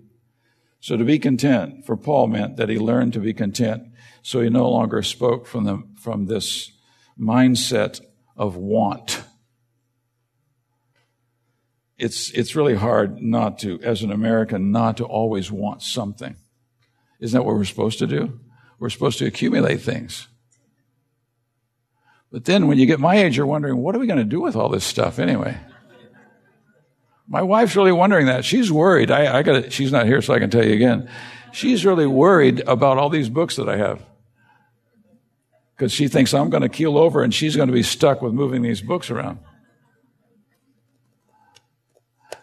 So 0.79 0.97
to 0.97 1.03
be 1.03 1.19
content 1.19 1.85
for 1.85 1.95
Paul 1.95 2.27
meant 2.27 2.57
that 2.57 2.69
he 2.69 2.77
learned 2.77 3.13
to 3.13 3.19
be 3.19 3.33
content. 3.33 3.83
So 4.23 4.41
he 4.41 4.49
no 4.49 4.69
longer 4.69 5.01
spoke 5.03 5.45
from 5.45 5.63
the, 5.63 5.83
from 5.95 6.25
this 6.25 6.71
mindset 7.19 8.01
of 8.35 8.55
want. 8.55 9.23
It's, 12.01 12.31
it's 12.31 12.55
really 12.55 12.73
hard 12.73 13.21
not 13.21 13.59
to, 13.59 13.79
as 13.83 14.01
an 14.01 14.11
American, 14.11 14.71
not 14.71 14.97
to 14.97 15.05
always 15.05 15.51
want 15.51 15.83
something. 15.83 16.35
Isn't 17.19 17.37
that 17.37 17.45
what 17.45 17.55
we're 17.55 17.63
supposed 17.63 17.99
to 17.99 18.07
do? 18.07 18.39
We're 18.79 18.89
supposed 18.89 19.19
to 19.19 19.27
accumulate 19.27 19.81
things. 19.81 20.27
But 22.31 22.45
then 22.45 22.65
when 22.65 22.79
you 22.79 22.87
get 22.87 22.99
my 22.99 23.17
age, 23.17 23.37
you're 23.37 23.45
wondering, 23.45 23.77
what 23.77 23.95
are 23.95 23.99
we 23.99 24.07
going 24.07 24.17
to 24.17 24.25
do 24.25 24.41
with 24.41 24.55
all 24.55 24.67
this 24.67 24.83
stuff 24.83 25.19
anyway? 25.19 25.59
My 27.27 27.43
wife's 27.43 27.75
really 27.75 27.91
wondering 27.91 28.25
that. 28.25 28.45
She's 28.45 28.71
worried. 28.71 29.11
I, 29.11 29.37
I 29.37 29.43
got 29.43 29.71
she's 29.71 29.91
not 29.91 30.07
here, 30.07 30.23
so 30.23 30.33
I 30.33 30.39
can 30.39 30.49
tell 30.49 30.65
you 30.65 30.73
again. 30.73 31.07
She's 31.51 31.85
really 31.85 32.07
worried 32.07 32.61
about 32.61 32.97
all 32.97 33.09
these 33.09 33.29
books 33.29 33.57
that 33.57 33.69
I 33.69 33.77
have. 33.77 34.03
Because 35.75 35.91
she 35.91 36.07
thinks 36.07 36.33
I'm 36.33 36.49
going 36.49 36.63
to 36.63 36.69
keel 36.69 36.97
over 36.97 37.21
and 37.21 37.31
she's 37.31 37.55
going 37.55 37.67
to 37.67 37.73
be 37.73 37.83
stuck 37.83 38.23
with 38.23 38.33
moving 38.33 38.63
these 38.63 38.81
books 38.81 39.11
around. 39.11 39.37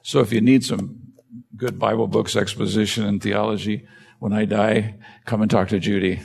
So 0.08 0.20
if 0.20 0.32
you 0.32 0.40
need 0.40 0.64
some 0.64 1.00
good 1.54 1.78
Bible 1.78 2.06
books, 2.06 2.34
exposition, 2.34 3.04
and 3.04 3.22
theology, 3.22 3.86
when 4.20 4.32
I 4.32 4.46
die, 4.46 4.94
come 5.26 5.42
and 5.42 5.50
talk 5.50 5.68
to 5.68 5.78
Judy. 5.78 6.22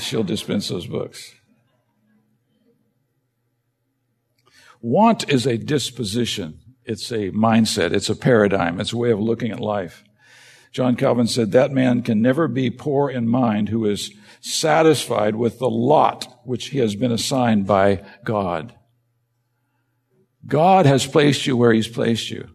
She'll 0.00 0.24
dispense 0.24 0.66
those 0.66 0.88
books. 0.88 1.32
Want 4.80 5.30
is 5.30 5.46
a 5.46 5.58
disposition. 5.58 6.58
It's 6.84 7.12
a 7.12 7.30
mindset. 7.30 7.92
It's 7.92 8.10
a 8.10 8.16
paradigm. 8.16 8.80
It's 8.80 8.92
a 8.92 8.96
way 8.96 9.12
of 9.12 9.20
looking 9.20 9.52
at 9.52 9.60
life. 9.60 10.02
John 10.72 10.96
Calvin 10.96 11.28
said 11.28 11.52
that 11.52 11.70
man 11.70 12.02
can 12.02 12.20
never 12.20 12.48
be 12.48 12.68
poor 12.68 13.08
in 13.08 13.28
mind 13.28 13.68
who 13.68 13.86
is 13.86 14.10
satisfied 14.40 15.36
with 15.36 15.60
the 15.60 15.70
lot 15.70 16.40
which 16.44 16.70
he 16.70 16.78
has 16.78 16.96
been 16.96 17.12
assigned 17.12 17.64
by 17.64 18.04
God. 18.24 18.74
God 20.44 20.84
has 20.84 21.06
placed 21.06 21.46
you 21.46 21.56
where 21.56 21.72
he's 21.72 21.86
placed 21.86 22.28
you 22.28 22.48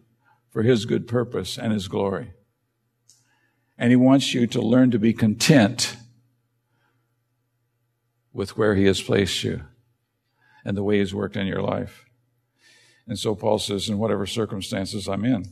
for 0.58 0.64
his 0.64 0.86
good 0.86 1.06
purpose 1.06 1.56
and 1.56 1.72
his 1.72 1.86
glory. 1.86 2.32
And 3.78 3.90
he 3.90 3.96
wants 3.96 4.34
you 4.34 4.44
to 4.48 4.60
learn 4.60 4.90
to 4.90 4.98
be 4.98 5.12
content 5.12 5.96
with 8.32 8.58
where 8.58 8.74
he 8.74 8.86
has 8.86 9.00
placed 9.00 9.44
you 9.44 9.62
and 10.64 10.76
the 10.76 10.82
way 10.82 10.98
he's 10.98 11.14
worked 11.14 11.36
in 11.36 11.46
your 11.46 11.62
life. 11.62 12.06
And 13.06 13.16
so 13.16 13.36
Paul 13.36 13.60
says, 13.60 13.88
in 13.88 13.98
whatever 13.98 14.26
circumstances 14.26 15.06
I'm 15.06 15.24
in, 15.24 15.44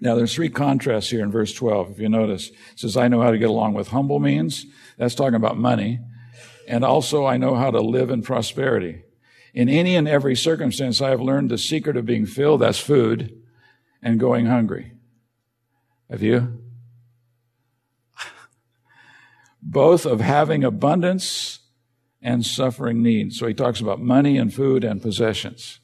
Now, 0.00 0.14
there's 0.14 0.34
three 0.34 0.48
contrasts 0.48 1.10
here 1.10 1.22
in 1.22 1.30
verse 1.30 1.52
12. 1.52 1.90
If 1.90 1.98
you 1.98 2.08
notice, 2.08 2.48
it 2.48 2.56
says, 2.76 2.96
I 2.96 3.08
know 3.08 3.20
how 3.20 3.32
to 3.32 3.36
get 3.36 3.50
along 3.50 3.74
with 3.74 3.88
humble 3.88 4.18
means. 4.18 4.64
That's 4.96 5.14
talking 5.14 5.34
about 5.34 5.58
money. 5.58 6.00
And 6.66 6.86
also, 6.86 7.26
I 7.26 7.36
know 7.36 7.54
how 7.54 7.70
to 7.70 7.82
live 7.82 8.08
in 8.08 8.22
prosperity. 8.22 9.02
In 9.52 9.68
any 9.68 9.94
and 9.94 10.08
every 10.08 10.36
circumstance, 10.36 11.02
I 11.02 11.10
have 11.10 11.20
learned 11.20 11.50
the 11.50 11.58
secret 11.58 11.98
of 11.98 12.06
being 12.06 12.24
filled, 12.24 12.62
that's 12.62 12.78
food, 12.78 13.36
and 14.02 14.18
going 14.18 14.46
hungry. 14.46 14.92
Have 16.10 16.22
you? 16.22 16.62
Both 19.62 20.06
of 20.06 20.20
having 20.20 20.64
abundance 20.64 21.60
and 22.22 22.44
suffering 22.44 23.02
need. 23.02 23.32
So 23.34 23.46
he 23.46 23.54
talks 23.54 23.80
about 23.80 24.00
money 24.00 24.38
and 24.38 24.52
food 24.52 24.84
and 24.84 25.02
possessions. 25.02 25.80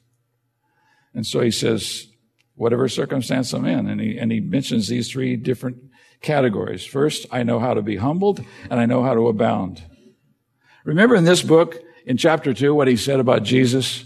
And 1.13 1.25
so 1.25 1.41
he 1.41 1.51
says, 1.51 2.07
whatever 2.55 2.87
circumstance 2.87 3.53
I'm 3.53 3.65
in. 3.65 3.87
And 3.87 4.01
he, 4.01 4.17
and 4.17 4.31
he 4.31 4.39
mentions 4.39 4.87
these 4.87 5.11
three 5.11 5.35
different 5.35 5.77
categories. 6.21 6.85
First, 6.85 7.27
I 7.31 7.43
know 7.43 7.59
how 7.59 7.75
to 7.75 7.81
be 7.81 7.97
humbled 7.97 8.43
and 8.69 8.79
I 8.79 8.85
know 8.85 9.03
how 9.03 9.13
to 9.13 9.27
abound. 9.27 9.83
Remember 10.83 11.15
in 11.15 11.25
this 11.25 11.43
book, 11.43 11.77
in 12.05 12.17
chapter 12.17 12.53
two, 12.53 12.73
what 12.73 12.87
he 12.87 12.95
said 12.95 13.19
about 13.19 13.43
Jesus? 13.43 14.05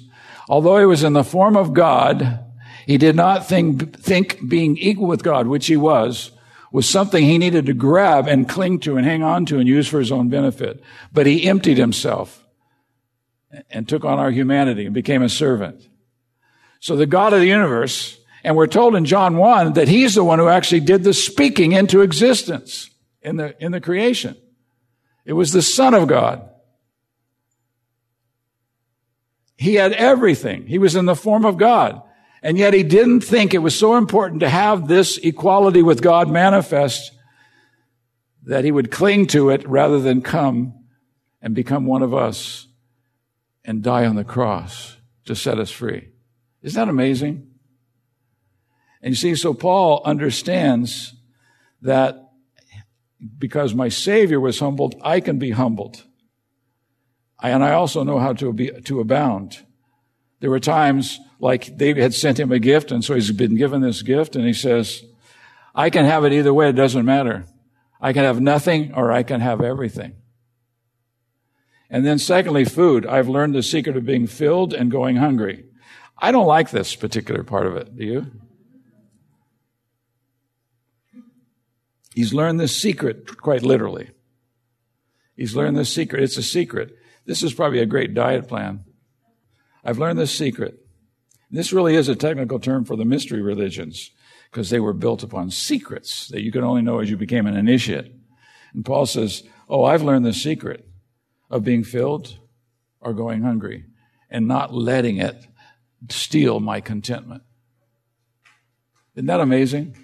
Although 0.50 0.80
he 0.80 0.86
was 0.86 1.04
in 1.04 1.13
the 1.13 1.24
form 1.24 1.56
of 1.56 1.74
God, 1.74 2.45
he 2.86 2.98
did 2.98 3.15
not 3.15 3.48
think, 3.48 4.00
think 4.00 4.48
being 4.48 4.78
equal 4.78 5.08
with 5.08 5.24
God, 5.24 5.48
which 5.48 5.67
he 5.67 5.78
was, 5.78 6.32
was 6.72 6.88
something 6.88 7.24
he 7.24 7.38
needed 7.38 7.65
to 7.65 7.74
grab 7.74 8.28
and 8.28 8.48
cling 8.48 8.80
to 8.80 8.98
and 8.98 9.06
hang 9.06 9.24
on 9.24 9.46
to 9.48 9.60
and 9.60 9.67
use 9.67 9.88
for 9.88 10.00
his 10.00 10.12
own 10.12 10.30
benefit. 10.30 10.82
But 11.12 11.26
he 11.26 11.48
emptied 11.48 11.78
himself 11.78 12.44
and 13.70 13.88
took 13.88 14.06
on 14.06 14.20
our 14.20 14.32
humanity 14.32 14.86
and 14.86 14.94
became 14.94 15.22
a 15.22 15.30
servant. 15.30 15.88
So 16.80 16.96
the 16.96 17.06
God 17.06 17.34
of 17.34 17.41
the 17.41 17.48
universe, 17.48 18.17
and 18.44 18.56
we're 18.56 18.67
told 18.67 18.96
in 18.96 19.06
John 19.06 19.38
1 19.38 19.74
that 19.74 19.88
he's 19.88 20.15
the 20.15 20.24
one 20.24 20.39
who 20.39 20.48
actually 20.48 20.80
did 20.80 21.04
the 21.04 21.13
speaking 21.13 21.74
into 21.74 22.02
existence 22.02 22.89
in 23.22 23.36
the, 23.38 23.56
in 23.63 23.72
the 23.72 23.82
creation. 23.82 24.36
It 25.26 25.34
was 25.34 25.52
the 25.52 25.62
Son 25.62 25.94
of 25.94 26.08
God. 26.08 26.48
He 29.58 29.76
had 29.76 29.94
everything. 29.94 30.65
He 30.65 30.80
was 30.80 30.96
in 30.96 31.06
the 31.06 31.15
form 31.15 31.46
of 31.46 31.58
God. 31.58 32.02
And 32.42 32.58
yet 32.58 32.74
he 32.74 32.84
didn't 32.84 33.22
think 33.22 33.54
it 33.54 33.60
was 33.60 33.78
so 33.78 33.96
important 33.98 34.40
to 34.40 34.50
have 34.50 34.88
this 34.88 35.18
equality 35.18 35.84
with 35.84 36.02
God 36.02 36.30
manifest 36.30 37.12
that 38.44 38.64
he 38.64 38.72
would 38.72 38.90
cling 38.90 39.28
to 39.28 39.50
it 39.50 39.68
rather 39.68 40.00
than 40.00 40.22
come 40.22 40.74
and 41.42 41.54
become 41.54 41.86
one 41.86 42.02
of 42.02 42.14
us 42.14 42.68
and 43.64 43.84
die 43.84 44.06
on 44.06 44.16
the 44.16 44.24
cross 44.24 44.98
to 45.26 45.36
set 45.36 45.60
us 45.60 45.70
free. 45.70 46.10
Isn't 46.64 46.80
that 46.80 46.90
amazing? 46.90 47.48
And 49.02 49.12
you 49.12 49.16
see, 49.16 49.36
so 49.36 49.54
Paul 49.54 50.02
understands 50.06 51.14
that 51.82 52.32
because 53.38 53.76
my 53.76 53.90
Savior 53.90 54.40
was 54.40 54.60
humbled, 54.60 54.96
I 55.04 55.20
can 55.20 55.38
be 55.38 55.52
humbled. 55.52 56.04
And 57.42 57.64
I 57.64 57.74
also 57.74 58.04
know 58.04 58.20
how 58.20 58.34
to, 58.34 58.54
be, 58.54 58.70
to 58.70 59.00
abound. 59.00 59.60
There 60.42 60.50
were 60.50 60.60
times 60.60 61.20
like 61.40 61.78
David 61.78 62.02
had 62.02 62.14
sent 62.14 62.40
him 62.40 62.52
a 62.52 62.60
gift, 62.60 62.92
and 62.92 63.06
so 63.06 63.14
he's 63.14 63.32
been 63.32 63.56
given 63.56 63.82
this 63.82 64.02
gift, 64.02 64.36
and 64.36 64.46
he 64.46 64.54
says, 64.54 65.04
I 65.74 65.90
can 65.90 66.06
have 66.06 66.26
it 66.26 66.34
either 66.34 66.54
way, 66.54 66.70
it 66.70 66.74
doesn't 66.74 67.06
matter. 67.06 67.46
I 68.02 68.12
can 68.12 68.24
have 68.24 68.42
nothing 68.42 68.94
or 68.94 69.12
I 69.12 69.24
can 69.24 69.40
have 69.40 69.62
everything. 69.62 70.16
And 71.90 72.06
then 72.06 72.18
secondly, 72.18 72.66
food. 72.66 73.06
I've 73.06 73.30
learned 73.30 73.54
the 73.54 73.62
secret 73.62 73.96
of 73.96 74.06
being 74.06 74.26
filled 74.26 74.74
and 74.74 74.90
going 74.90 75.18
hungry. 75.18 75.66
I 76.18 76.32
don't 76.32 76.48
like 76.48 76.72
this 76.72 76.96
particular 76.96 77.44
part 77.44 77.68
of 77.68 77.76
it. 77.76 77.96
Do 77.96 78.04
you? 78.04 78.32
He's 82.16 82.34
learned 82.34 82.60
this 82.60 82.76
secret 82.76 83.38
quite 83.38 83.62
literally. 83.62 84.10
He's 85.36 85.56
learned 85.56 85.78
this 85.78 85.94
secret. 85.94 86.24
It's 86.24 86.38
a 86.38 86.44
secret. 86.44 86.98
This 87.26 87.44
is 87.44 87.54
probably 87.54 87.80
a 87.80 87.86
great 87.86 88.14
diet 88.14 88.48
plan. 88.48 88.86
I've 89.84 90.00
learned 90.00 90.20
this 90.20 90.36
secret. 90.36 90.80
This 91.50 91.74
really 91.74 91.96
is 91.96 92.08
a 92.08 92.15
technical 92.15 92.60
term 92.60 92.86
for 92.86 92.96
the 92.96 93.06
mystery 93.06 93.41
religions 93.41 94.12
because 94.50 94.70
they 94.70 94.80
were 94.80 94.94
built 94.94 95.24
upon 95.24 95.52
secrets 95.52 96.28
that 96.30 96.41
you 96.41 96.52
could 96.52 96.63
only 96.63 96.82
know 96.82 97.00
as 97.00 97.10
you 97.10 97.17
became 97.17 97.48
an 97.48 97.58
initiate. 97.58 98.13
And 98.74 98.86
Paul 98.86 99.06
says, 99.06 99.44
Oh, 99.67 99.84
I've 99.84 100.04
learned 100.04 100.26
the 100.26 100.34
secret 100.34 100.88
of 101.50 101.63
being 101.63 101.84
filled 101.84 102.38
or 103.00 103.13
going 103.13 103.41
hungry 103.41 103.86
and 104.30 104.48
not 104.48 104.74
letting 104.74 105.17
it 105.17 105.46
steal 106.10 106.60
my 106.60 106.82
contentment. 106.82 107.44
Isn't 109.15 109.28
that 109.28 109.41
amazing? 109.41 109.98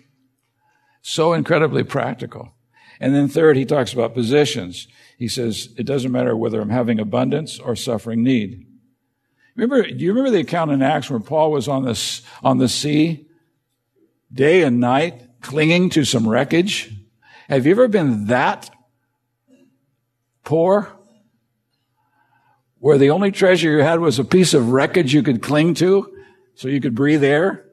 So 1.02 1.34
incredibly 1.34 1.84
practical. 1.84 2.54
And 3.00 3.16
then 3.16 3.30
third, 3.30 3.56
he 3.56 3.66
talks 3.66 3.94
about 3.94 4.14
positions. 4.14 4.88
He 5.18 5.28
says, 5.28 5.70
it 5.78 5.86
doesn't 5.86 6.12
matter 6.12 6.36
whether 6.36 6.60
I'm 6.60 6.70
having 6.70 7.00
abundance 7.00 7.60
or 7.60 7.76
suffering 7.76 8.24
need. 8.24 8.67
Remember, 9.58 9.82
do 9.82 10.06
you 10.06 10.12
remember 10.12 10.30
the 10.30 10.42
account 10.42 10.72
in 10.72 10.84
Acts 10.84 11.10
where 11.10 11.20
Paul 11.20 11.52
was 11.52 11.68
on 11.68 11.84
this, 11.84 12.22
on 12.44 12.60
the 12.60 12.70
sea 12.70 13.26
day 14.32 14.62
and 14.62 14.80
night 14.80 15.42
clinging 15.42 15.90
to 15.90 16.06
some 16.06 16.30
wreckage? 16.30 16.94
Have 17.50 17.66
you 17.66 17.72
ever 17.72 17.88
been 17.88 18.28
that 18.28 18.70
poor? 20.44 20.94
Where 22.78 23.00
the 23.00 23.10
only 23.10 23.32
treasure 23.32 23.72
you 23.72 23.80
had 23.80 24.00
was 24.00 24.20
a 24.20 24.24
piece 24.24 24.54
of 24.54 24.72
wreckage 24.72 25.12
you 25.12 25.24
could 25.24 25.42
cling 25.42 25.74
to 25.76 26.16
so 26.54 26.68
you 26.68 26.80
could 26.80 26.94
breathe 26.94 27.24
air? 27.24 27.66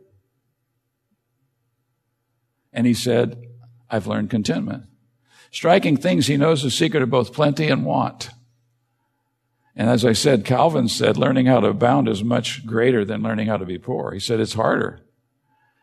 And 2.72 2.86
he 2.86 2.94
said, 2.94 3.44
I've 3.90 4.06
learned 4.06 4.30
contentment. 4.30 4.84
Striking 5.50 5.98
things, 5.98 6.28
he 6.28 6.38
knows 6.38 6.62
the 6.62 6.70
secret 6.70 7.02
of 7.02 7.10
both 7.10 7.34
plenty 7.34 7.68
and 7.68 7.84
want. 7.84 8.30
And 9.76 9.90
as 9.90 10.04
I 10.04 10.12
said, 10.12 10.44
Calvin 10.44 10.88
said 10.88 11.16
learning 11.16 11.46
how 11.46 11.60
to 11.60 11.68
abound 11.68 12.08
is 12.08 12.22
much 12.22 12.64
greater 12.64 13.04
than 13.04 13.22
learning 13.22 13.48
how 13.48 13.56
to 13.56 13.66
be 13.66 13.78
poor. 13.78 14.12
He 14.12 14.20
said 14.20 14.38
it's 14.40 14.54
harder. 14.54 15.00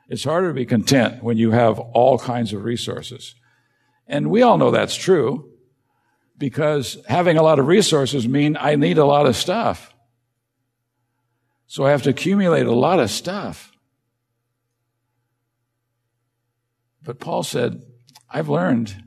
It's 0.08 0.23
harder 0.23 0.49
to 0.49 0.54
be 0.54 0.65
content 0.65 1.23
when 1.23 1.38
you 1.38 1.51
have 1.51 1.80
all 1.80 2.17
kinds 2.17 2.54
of 2.54 2.63
resources. 2.63 3.36
And 4.08 4.30
we 4.30 4.41
all 4.41 4.58
know 4.58 4.71
that's 4.71 4.95
true 4.95 5.49
because 6.38 6.97
having 7.08 7.38
a 7.38 7.43
lot 7.43 7.60
of 7.60 7.67
resources 7.67 8.27
mean 8.27 8.58
I 8.60 8.75
need 8.75 8.97
a 8.97 9.06
lot 9.06 9.25
of 9.25 9.36
stuff. 9.36 9.93
So 11.67 11.86
I 11.86 11.91
have 11.91 12.04
to 12.04 12.10
accumulate 12.10 12.65
a 12.65 12.73
lot 12.73 12.99
of 12.99 13.10
stuff. 13.10 13.71
But 17.04 17.19
Paul 17.19 17.43
said, 17.43 17.82
I've 18.30 18.49
learned 18.49 19.04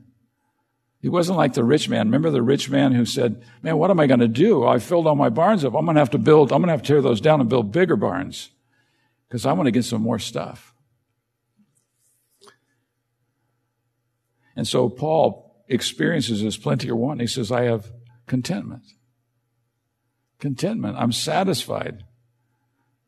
he 1.05 1.09
wasn't 1.09 1.37
like 1.37 1.53
the 1.53 1.63
rich 1.63 1.87
man. 1.87 2.07
Remember 2.07 2.31
the 2.31 2.41
rich 2.41 2.67
man 2.67 2.91
who 2.91 3.05
said, 3.05 3.43
Man, 3.61 3.77
what 3.77 3.91
am 3.91 3.99
I 3.99 4.07
going 4.07 4.21
to 4.21 4.27
do? 4.27 4.65
I 4.65 4.79
filled 4.79 5.05
all 5.05 5.13
my 5.13 5.29
barns 5.29 5.63
up. 5.63 5.75
I'm 5.75 5.85
going 5.85 5.93
to 5.93 6.01
have 6.01 6.09
to 6.09 6.17
build, 6.17 6.51
I'm 6.51 6.61
going 6.61 6.69
to 6.69 6.73
have 6.73 6.81
to 6.81 6.87
tear 6.87 6.99
those 6.99 7.21
down 7.21 7.39
and 7.41 7.47
build 7.47 7.71
bigger 7.71 7.95
barns 7.95 8.49
because 9.27 9.45
I 9.45 9.53
want 9.53 9.67
to 9.67 9.71
get 9.71 9.85
some 9.85 10.01
more 10.01 10.17
stuff. 10.17 10.73
And 14.55 14.67
so 14.67 14.89
Paul 14.89 15.63
experiences 15.67 16.41
this 16.41 16.57
plenty 16.57 16.89
or 16.89 16.95
want. 16.95 17.21
He 17.21 17.27
says, 17.27 17.51
I 17.51 17.65
have 17.65 17.91
contentment. 18.25 18.87
Contentment. 20.39 20.97
I'm 20.97 21.11
satisfied. 21.11 22.03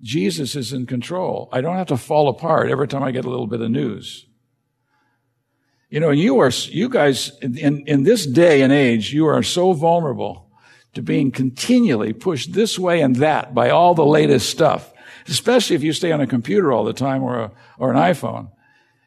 Jesus 0.04 0.56
is 0.56 0.72
in 0.72 0.86
control. 0.86 1.50
I 1.52 1.62
don't 1.62 1.78
have 1.78 1.88
to 1.88 1.98
fall 1.98 2.30
apart 2.30 2.70
every 2.70 2.88
time 2.88 3.02
I 3.02 3.10
get 3.10 3.26
a 3.26 3.30
little 3.32 3.48
bit 3.48 3.62
of 3.62 3.72
news. 3.72 4.28
You 5.90 6.00
know, 6.00 6.12
you 6.12 6.40
are, 6.40 6.50
you 6.50 6.90
guys, 6.90 7.32
in, 7.42 7.88
in 7.88 8.04
this 8.04 8.26
day 8.26 8.62
and 8.62 8.74
age, 8.74 9.14
you 9.14 9.26
are 9.26 9.42
so 9.42 9.74
vulnerable 9.74 10.50
to 10.94 11.02
being 11.02 11.32
continually 11.32 12.12
pushed 12.12 12.54
this 12.54 12.78
way 12.78 13.02
and 13.02 13.16
that 13.18 13.54
by 13.54 13.70
all 13.70 13.94
the 13.94 14.06
latest 14.06 14.50
stuff, 14.50 14.92
especially 15.28 15.76
if 15.76 15.84
you 15.84 15.94
stay 15.94 16.12
on 16.12 16.20
a 16.20 16.28
computer 16.28 16.72
all 16.72 16.84
the 16.84 16.94
time 16.94 17.24
or, 17.24 17.40
a, 17.40 17.52
or 17.78 17.92
an 17.92 17.98
iPhone 17.98 18.50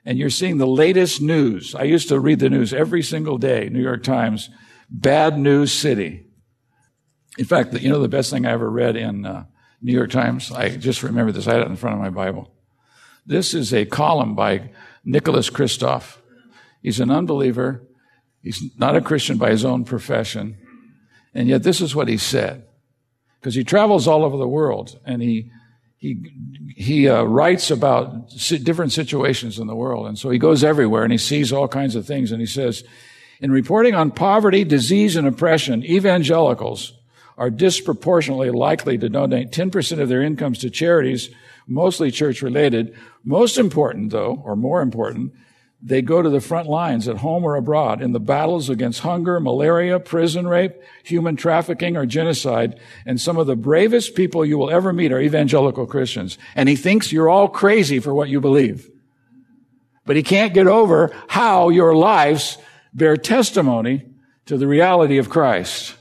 and 0.05 0.19
you're 0.19 0.31
seeing 0.31 0.59
the 0.59 0.67
latest 0.67 1.21
news. 1.21 1.75
I 1.75 1.83
used 1.83 2.09
to 2.09 2.19
read 2.19 2.39
the 2.39 2.51
news 2.51 2.73
every 2.73 3.03
single 3.03 3.39
day, 3.39 3.69
New 3.69 3.83
York 3.83 4.03
Times, 4.03 4.51
bad 4.89 5.39
news 5.39 5.73
city. 5.73 6.27
In 7.39 7.45
fact, 7.45 7.73
you 7.75 7.89
know 7.89 8.01
the 8.01 8.09
best 8.09 8.31
thing 8.31 8.47
I 8.47 8.53
ever 8.53 8.71
read 8.71 8.97
in 8.97 9.27
uh, 9.27 9.45
New 9.83 9.93
York 9.93 10.11
Times? 10.11 10.51
I 10.51 10.71
just 10.71 11.03
remember 11.03 11.33
this. 11.33 11.47
I 11.47 11.53
had 11.53 11.63
it 11.63 11.69
in 11.69 11.77
front 11.77 11.97
of 11.97 12.03
my 12.03 12.11
Bible. 12.11 12.53
This 13.27 13.55
is 13.55 13.73
a 13.73 13.85
column 13.85 14.35
by 14.35 14.71
Nicholas 15.05 15.51
Kristof. 15.51 16.17
He's 16.83 17.01
an 17.01 17.11
unbeliever. 17.11 17.87
He's 18.43 18.63
not 18.79 18.97
a 18.97 19.01
Christian 19.01 19.37
by 19.37 19.51
his 19.51 19.65
own 19.65 19.85
profession. 19.85 20.57
And 21.35 21.49
yet 21.49 21.63
this 21.63 21.81
is 21.81 21.95
what 21.95 22.09
he 22.09 22.17
said. 22.17 22.65
Because 23.41 23.55
he 23.55 23.65
travels 23.65 24.07
all 24.07 24.25
over 24.25 24.37
the 24.37 24.49
world 24.49 24.99
and 25.05 25.23
he, 25.23 25.51
he, 25.97 26.17
he 26.77 27.09
uh, 27.09 27.23
writes 27.23 27.71
about 27.71 28.31
different 28.63 28.93
situations 28.93 29.59
in 29.59 29.67
the 29.67 29.75
world. 29.75 30.07
And 30.07 30.19
so 30.19 30.31
he 30.31 30.39
goes 30.39 30.65
everywhere 30.65 31.05
and 31.05 31.13
he 31.13 31.19
sees 31.19 31.53
all 31.53 31.69
kinds 31.69 31.95
of 31.95 32.07
things. 32.07 32.33
And 32.33 32.41
he 32.41 32.47
says, 32.47 32.85
in 33.41 33.51
reporting 33.51 33.95
on 33.95 34.11
poverty, 34.11 34.65
disease, 34.65 35.17
and 35.17 35.27
oppression, 35.27 35.85
evangelicals 35.85 36.93
are 37.39 37.49
disproportionately 37.49 38.51
likely 38.51 38.99
to 38.99 39.09
donate 39.09 39.51
10% 39.51 39.99
of 39.99 40.11
their 40.11 40.23
incomes 40.23 40.59
to 40.59 40.69
charities, 40.69 41.31
mostly 41.67 42.11
church 42.11 42.43
related. 42.43 42.95
Most 43.25 43.57
important 43.57 44.11
though, 44.11 44.43
or 44.45 44.57
more 44.57 44.83
important, 44.83 45.33
they 45.83 46.03
go 46.03 46.21
to 46.21 46.29
the 46.29 46.41
front 46.41 46.69
lines 46.69 47.09
at 47.09 47.19
home 47.19 47.43
or 47.43 47.57
abroad 47.57 48.03
in 48.03 48.13
the 48.13 48.21
battles 48.21 48.69
against 48.69 49.01
hunger, 49.01 49.41
malaria, 49.41 49.99
prison 49.99 50.47
rape, 50.47 50.75
human 51.03 51.37
trafficking, 51.37 51.97
or 51.97 52.05
genocide. 52.05 52.79
And 53.07 53.19
some 53.19 53.39
of 53.39 53.47
the 53.47 53.57
bravest 53.57 54.15
people 54.15 54.45
you 54.45 54.59
will 54.59 54.71
ever 54.71 54.93
meet 54.93 55.11
are 55.11 55.21
evangelical 55.21 55.87
Christians. 55.87 56.37
And 56.55 56.69
he 56.69 56.77
thinks 56.77 57.13
you're 57.13 57.31
all 57.31 57.49
crazy 57.49 57.99
for 57.99 58.13
what 58.13 58.29
you 58.29 58.41
believe. 58.41 58.91
But 60.05 60.17
he 60.17 60.23
can't 60.23 60.53
get 60.53 60.67
over 60.67 61.13
how 61.29 61.71
your 61.71 61.95
lives 61.95 62.59
bear 62.93 63.17
testimony 63.17 64.07
to 64.47 64.59
the 64.59 64.67
reality 64.67 65.17
of 65.17 65.31
Christ. 65.31 65.95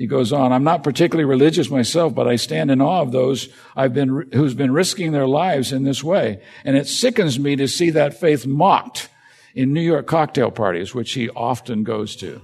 He 0.00 0.06
goes 0.06 0.32
on, 0.32 0.50
I'm 0.50 0.64
not 0.64 0.82
particularly 0.82 1.28
religious 1.28 1.68
myself, 1.68 2.14
but 2.14 2.26
I 2.26 2.36
stand 2.36 2.70
in 2.70 2.80
awe 2.80 3.02
of 3.02 3.12
those 3.12 3.50
I've 3.76 3.92
been, 3.92 4.30
who's 4.32 4.54
been 4.54 4.72
risking 4.72 5.12
their 5.12 5.26
lives 5.26 5.74
in 5.74 5.82
this 5.82 6.02
way. 6.02 6.42
And 6.64 6.74
it 6.74 6.88
sickens 6.88 7.38
me 7.38 7.54
to 7.56 7.68
see 7.68 7.90
that 7.90 8.18
faith 8.18 8.46
mocked 8.46 9.10
in 9.54 9.74
New 9.74 9.82
York 9.82 10.06
cocktail 10.06 10.50
parties, 10.50 10.94
which 10.94 11.12
he 11.12 11.28
often 11.28 11.84
goes 11.84 12.16
to. 12.16 12.40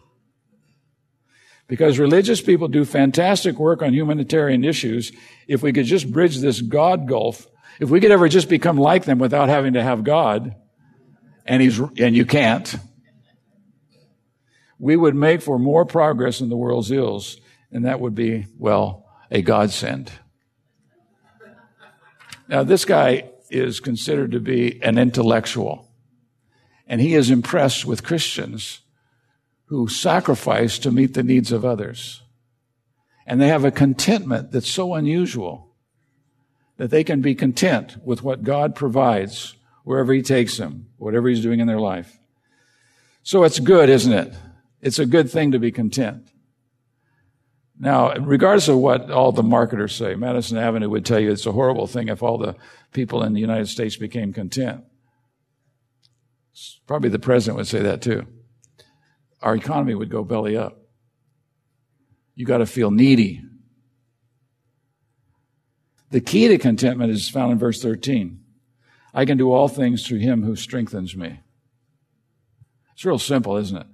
Because 1.66 1.98
religious 1.98 2.42
people 2.42 2.68
do 2.68 2.84
fantastic 2.84 3.58
work 3.58 3.80
on 3.80 3.94
humanitarian 3.94 4.62
issues. 4.62 5.10
If 5.48 5.62
we 5.62 5.72
could 5.72 5.86
just 5.86 6.12
bridge 6.12 6.36
this 6.36 6.60
God 6.60 7.08
gulf, 7.08 7.46
if 7.80 7.88
we 7.88 8.00
could 8.00 8.10
ever 8.10 8.28
just 8.28 8.50
become 8.50 8.76
like 8.76 9.06
them 9.06 9.18
without 9.18 9.48
having 9.48 9.72
to 9.72 9.82
have 9.82 10.04
God, 10.04 10.54
and 11.46 11.62
he's, 11.62 11.78
and 11.78 12.14
you 12.14 12.26
can't, 12.26 12.76
we 14.78 14.94
would 14.94 15.14
make 15.14 15.40
for 15.40 15.58
more 15.58 15.86
progress 15.86 16.42
in 16.42 16.50
the 16.50 16.56
world's 16.58 16.90
ills 16.90 17.40
and 17.70 17.84
that 17.84 18.00
would 18.00 18.14
be, 18.14 18.46
well, 18.58 19.06
a 19.30 19.42
godsend. 19.42 20.12
Now, 22.48 22.62
this 22.62 22.84
guy 22.84 23.30
is 23.50 23.80
considered 23.80 24.32
to 24.32 24.40
be 24.40 24.82
an 24.82 24.98
intellectual, 24.98 25.88
and 26.86 27.00
he 27.00 27.14
is 27.14 27.30
impressed 27.30 27.84
with 27.84 28.04
Christians 28.04 28.80
who 29.66 29.88
sacrifice 29.88 30.78
to 30.78 30.92
meet 30.92 31.14
the 31.14 31.22
needs 31.22 31.50
of 31.50 31.64
others. 31.64 32.22
And 33.26 33.40
they 33.40 33.48
have 33.48 33.64
a 33.64 33.72
contentment 33.72 34.52
that's 34.52 34.70
so 34.70 34.94
unusual 34.94 35.74
that 36.76 36.90
they 36.90 37.02
can 37.02 37.20
be 37.20 37.34
content 37.34 37.96
with 38.04 38.22
what 38.22 38.44
God 38.44 38.76
provides 38.76 39.56
wherever 39.82 40.12
He 40.12 40.22
takes 40.22 40.56
them, 40.56 40.86
whatever 40.98 41.28
He's 41.28 41.42
doing 41.42 41.58
in 41.58 41.66
their 41.66 41.80
life. 41.80 42.16
So 43.24 43.42
it's 43.42 43.58
good, 43.58 43.88
isn't 43.88 44.12
it? 44.12 44.34
It's 44.80 45.00
a 45.00 45.06
good 45.06 45.28
thing 45.30 45.50
to 45.50 45.58
be 45.58 45.72
content. 45.72 46.28
Now, 47.78 48.14
regardless 48.14 48.68
of 48.68 48.78
what 48.78 49.10
all 49.10 49.32
the 49.32 49.42
marketers 49.42 49.94
say, 49.94 50.14
Madison 50.14 50.56
Avenue 50.56 50.88
would 50.88 51.04
tell 51.04 51.20
you 51.20 51.30
it's 51.30 51.46
a 51.46 51.52
horrible 51.52 51.86
thing 51.86 52.08
if 52.08 52.22
all 52.22 52.38
the 52.38 52.56
people 52.92 53.22
in 53.22 53.34
the 53.34 53.40
United 53.40 53.68
States 53.68 53.96
became 53.96 54.32
content. 54.32 54.84
Probably 56.86 57.10
the 57.10 57.18
president 57.18 57.58
would 57.58 57.66
say 57.66 57.82
that 57.82 58.00
too. 58.00 58.26
Our 59.42 59.54
economy 59.54 59.94
would 59.94 60.10
go 60.10 60.24
belly 60.24 60.56
up. 60.56 60.78
You 62.34 62.46
got 62.46 62.58
to 62.58 62.66
feel 62.66 62.90
needy. 62.90 63.42
The 66.10 66.20
key 66.20 66.48
to 66.48 66.56
contentment 66.56 67.10
is 67.10 67.28
found 67.28 67.52
in 67.52 67.58
verse 67.58 67.82
13. 67.82 68.40
I 69.12 69.24
can 69.24 69.36
do 69.36 69.52
all 69.52 69.68
things 69.68 70.06
through 70.06 70.18
him 70.18 70.42
who 70.42 70.56
strengthens 70.56 71.14
me. 71.16 71.40
It's 72.94 73.04
real 73.04 73.18
simple, 73.18 73.56
isn't 73.56 73.76
it? 73.76 73.86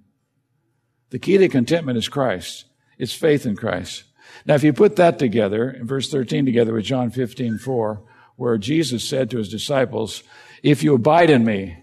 The 1.11 1.18
key 1.18 1.38
to 1.38 1.49
contentment 1.49 1.99
is 1.99 2.09
Christ. 2.09 2.66
It's 2.98 3.14
faith 3.14 3.46
in 3.46 3.57
Christ. 3.57 4.05
Now, 4.46 4.55
if 4.55 4.62
you 4.62 4.72
put 4.72 4.96
that 4.96 5.18
together, 5.18 5.70
in 5.70 5.87
verse 5.87 6.11
13 6.11 6.44
together 6.44 6.72
with 6.72 6.85
John 6.85 7.11
15, 7.11 7.59
4, 7.59 8.02
where 8.37 8.59
Jesus 8.59 9.09
said 9.09 9.31
to 9.31 9.38
his 9.38 9.48
disciples, 9.48 10.22
If 10.62 10.83
you 10.83 10.94
abide 10.94 11.31
in 11.31 11.44
me, 11.44 11.78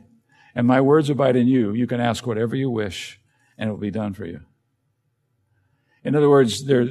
and 0.55 0.67
my 0.67 0.81
words 0.81 1.09
abide 1.09 1.35
in 1.35 1.47
you, 1.47 1.73
you 1.73 1.87
can 1.87 2.01
ask 2.01 2.25
whatever 2.25 2.55
you 2.55 2.69
wish, 2.69 3.19
and 3.57 3.69
it 3.69 3.71
will 3.71 3.79
be 3.79 3.91
done 3.91 4.13
for 4.13 4.25
you. 4.25 4.41
In 6.03 6.15
other 6.15 6.29
words, 6.29 6.65
there, 6.65 6.87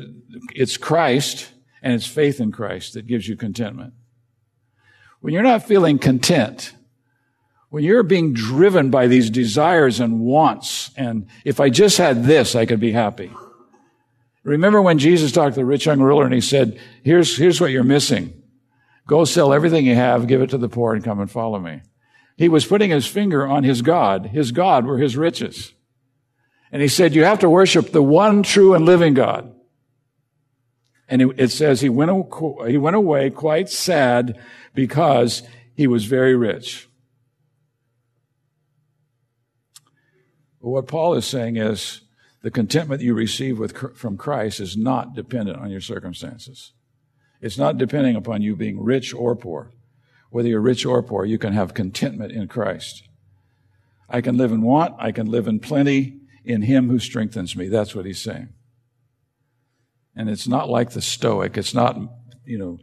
it's 0.54 0.76
Christ 0.76 1.50
and 1.83 1.92
it's 1.92 2.07
faith 2.07 2.40
in 2.40 2.52
Christ 2.52 2.94
that 2.94 3.07
gives 3.07 3.28
you 3.28 3.37
contentment. 3.37 3.94
When 5.20 5.35
you're 5.35 5.42
not 5.42 5.66
feeling 5.66 5.98
content, 5.98 6.72
when 7.70 7.85
you're 7.85 8.02
being 8.02 8.33
driven 8.33 8.90
by 8.90 9.07
these 9.07 9.31
desires 9.31 10.00
and 10.00 10.20
wants, 10.20 10.90
and 10.96 11.26
if 11.44 11.61
I 11.61 11.70
just 11.70 11.98
had 11.98 12.24
this, 12.24 12.54
I 12.54 12.66
could 12.66 12.81
be 12.81 12.92
happy. 12.92 13.31
Remember 14.49 14.81
when 14.81 14.99
Jesus 14.99 15.31
talked 15.31 15.55
to 15.55 15.61
the 15.61 15.67
rich 15.67 15.85
young 15.85 16.01
ruler 16.01 16.25
and 16.25 16.33
he 16.33 16.41
said, 16.41 16.81
here's, 17.03 17.37
here's 17.37 17.61
what 17.61 17.71
you're 17.71 17.85
missing. 17.85 18.43
Go 19.07 19.25
sell 19.25 19.53
everything 19.53 19.85
you 19.85 19.95
have, 19.95 20.27
give 20.27 20.41
it 20.41 20.51
to 20.51 20.59
the 20.59 20.71
poor 20.71 20.95
and 20.95 21.05
come 21.05 21.21
and 21.21 21.31
follow 21.31 21.59
me. 21.59 21.83
He 22.37 22.49
was 22.49 22.65
putting 22.65 22.91
his 22.91 23.07
finger 23.07 23.47
on 23.47 23.63
his 23.63 23.83
God. 23.83 24.27
His 24.27 24.51
God 24.53 24.87
were 24.87 24.97
his 24.97 25.17
riches. 25.19 25.75
And 26.73 26.81
he 26.81 26.89
said, 26.89 27.15
you 27.15 27.25
have 27.25 27.41
to 27.41 27.51
worship 27.51 27.93
the 27.93 28.03
one 28.03 28.43
true 28.43 28.75
and 28.75 28.87
living 28.87 29.13
God. 29.13 29.55
And 31.09 31.21
it, 31.21 31.29
it 31.39 31.49
says 31.49 31.81
he 31.81 31.91
went, 31.91 32.11
he 32.69 32.79
went 32.79 32.97
away 32.97 33.29
quite 33.29 33.69
sad 33.69 34.39
because 34.75 35.43
he 35.75 35.87
was 35.87 36.07
very 36.07 36.35
rich. 36.35 36.89
But 40.63 40.69
what 40.69 40.87
Paul 40.87 41.15
is 41.15 41.27
saying 41.27 41.57
is, 41.57 42.01
the 42.49 42.53
contentment 42.53 43.03
you 43.03 43.13
receive 43.13 43.59
with, 43.59 43.77
from 43.95 44.17
Christ 44.17 44.59
is 44.59 44.75
not 44.75 45.15
dependent 45.15 45.59
on 45.59 45.71
your 45.71 45.83
circumstances. 45.83 46.73
It's 47.43 47.59
not 47.59 47.77
depending 47.77 48.17
upon 48.17 48.41
you 48.41 48.57
being 48.57 48.83
rich 48.83 49.13
or 49.13 49.37
poor. 49.37 49.71
Whether 50.31 50.49
you're 50.49 50.63
rich 50.63 50.87
or 50.87 51.03
poor, 51.03 51.27
you 51.27 51.37
can 51.37 51.53
have 51.53 51.75
contentment 51.75 52.33
in 52.33 52.49
Christ. 52.49 53.07
I 54.09 54.23
can 54.23 54.39
live 54.39 54.51
in 54.51 54.63
want. 54.63 54.95
I 54.99 55.13
can 55.13 55.27
live 55.27 55.47
in 55.47 55.61
plenty 55.61 56.21
in 56.43 56.63
Him 56.63 56.89
who 56.89 56.99
strengthens 56.99 57.55
me. 57.55 57.69
That's 57.69 57.95
what 57.95 58.07
He's 58.07 58.23
saying. 58.23 58.49
And 60.17 60.31
it's 60.31 60.49
not 60.49 60.71
like 60.71 60.93
the 60.93 61.03
Stoic. 61.03 61.59
It's 61.59 61.75
not, 61.75 61.99
you 62.47 62.57
know, 62.57 62.79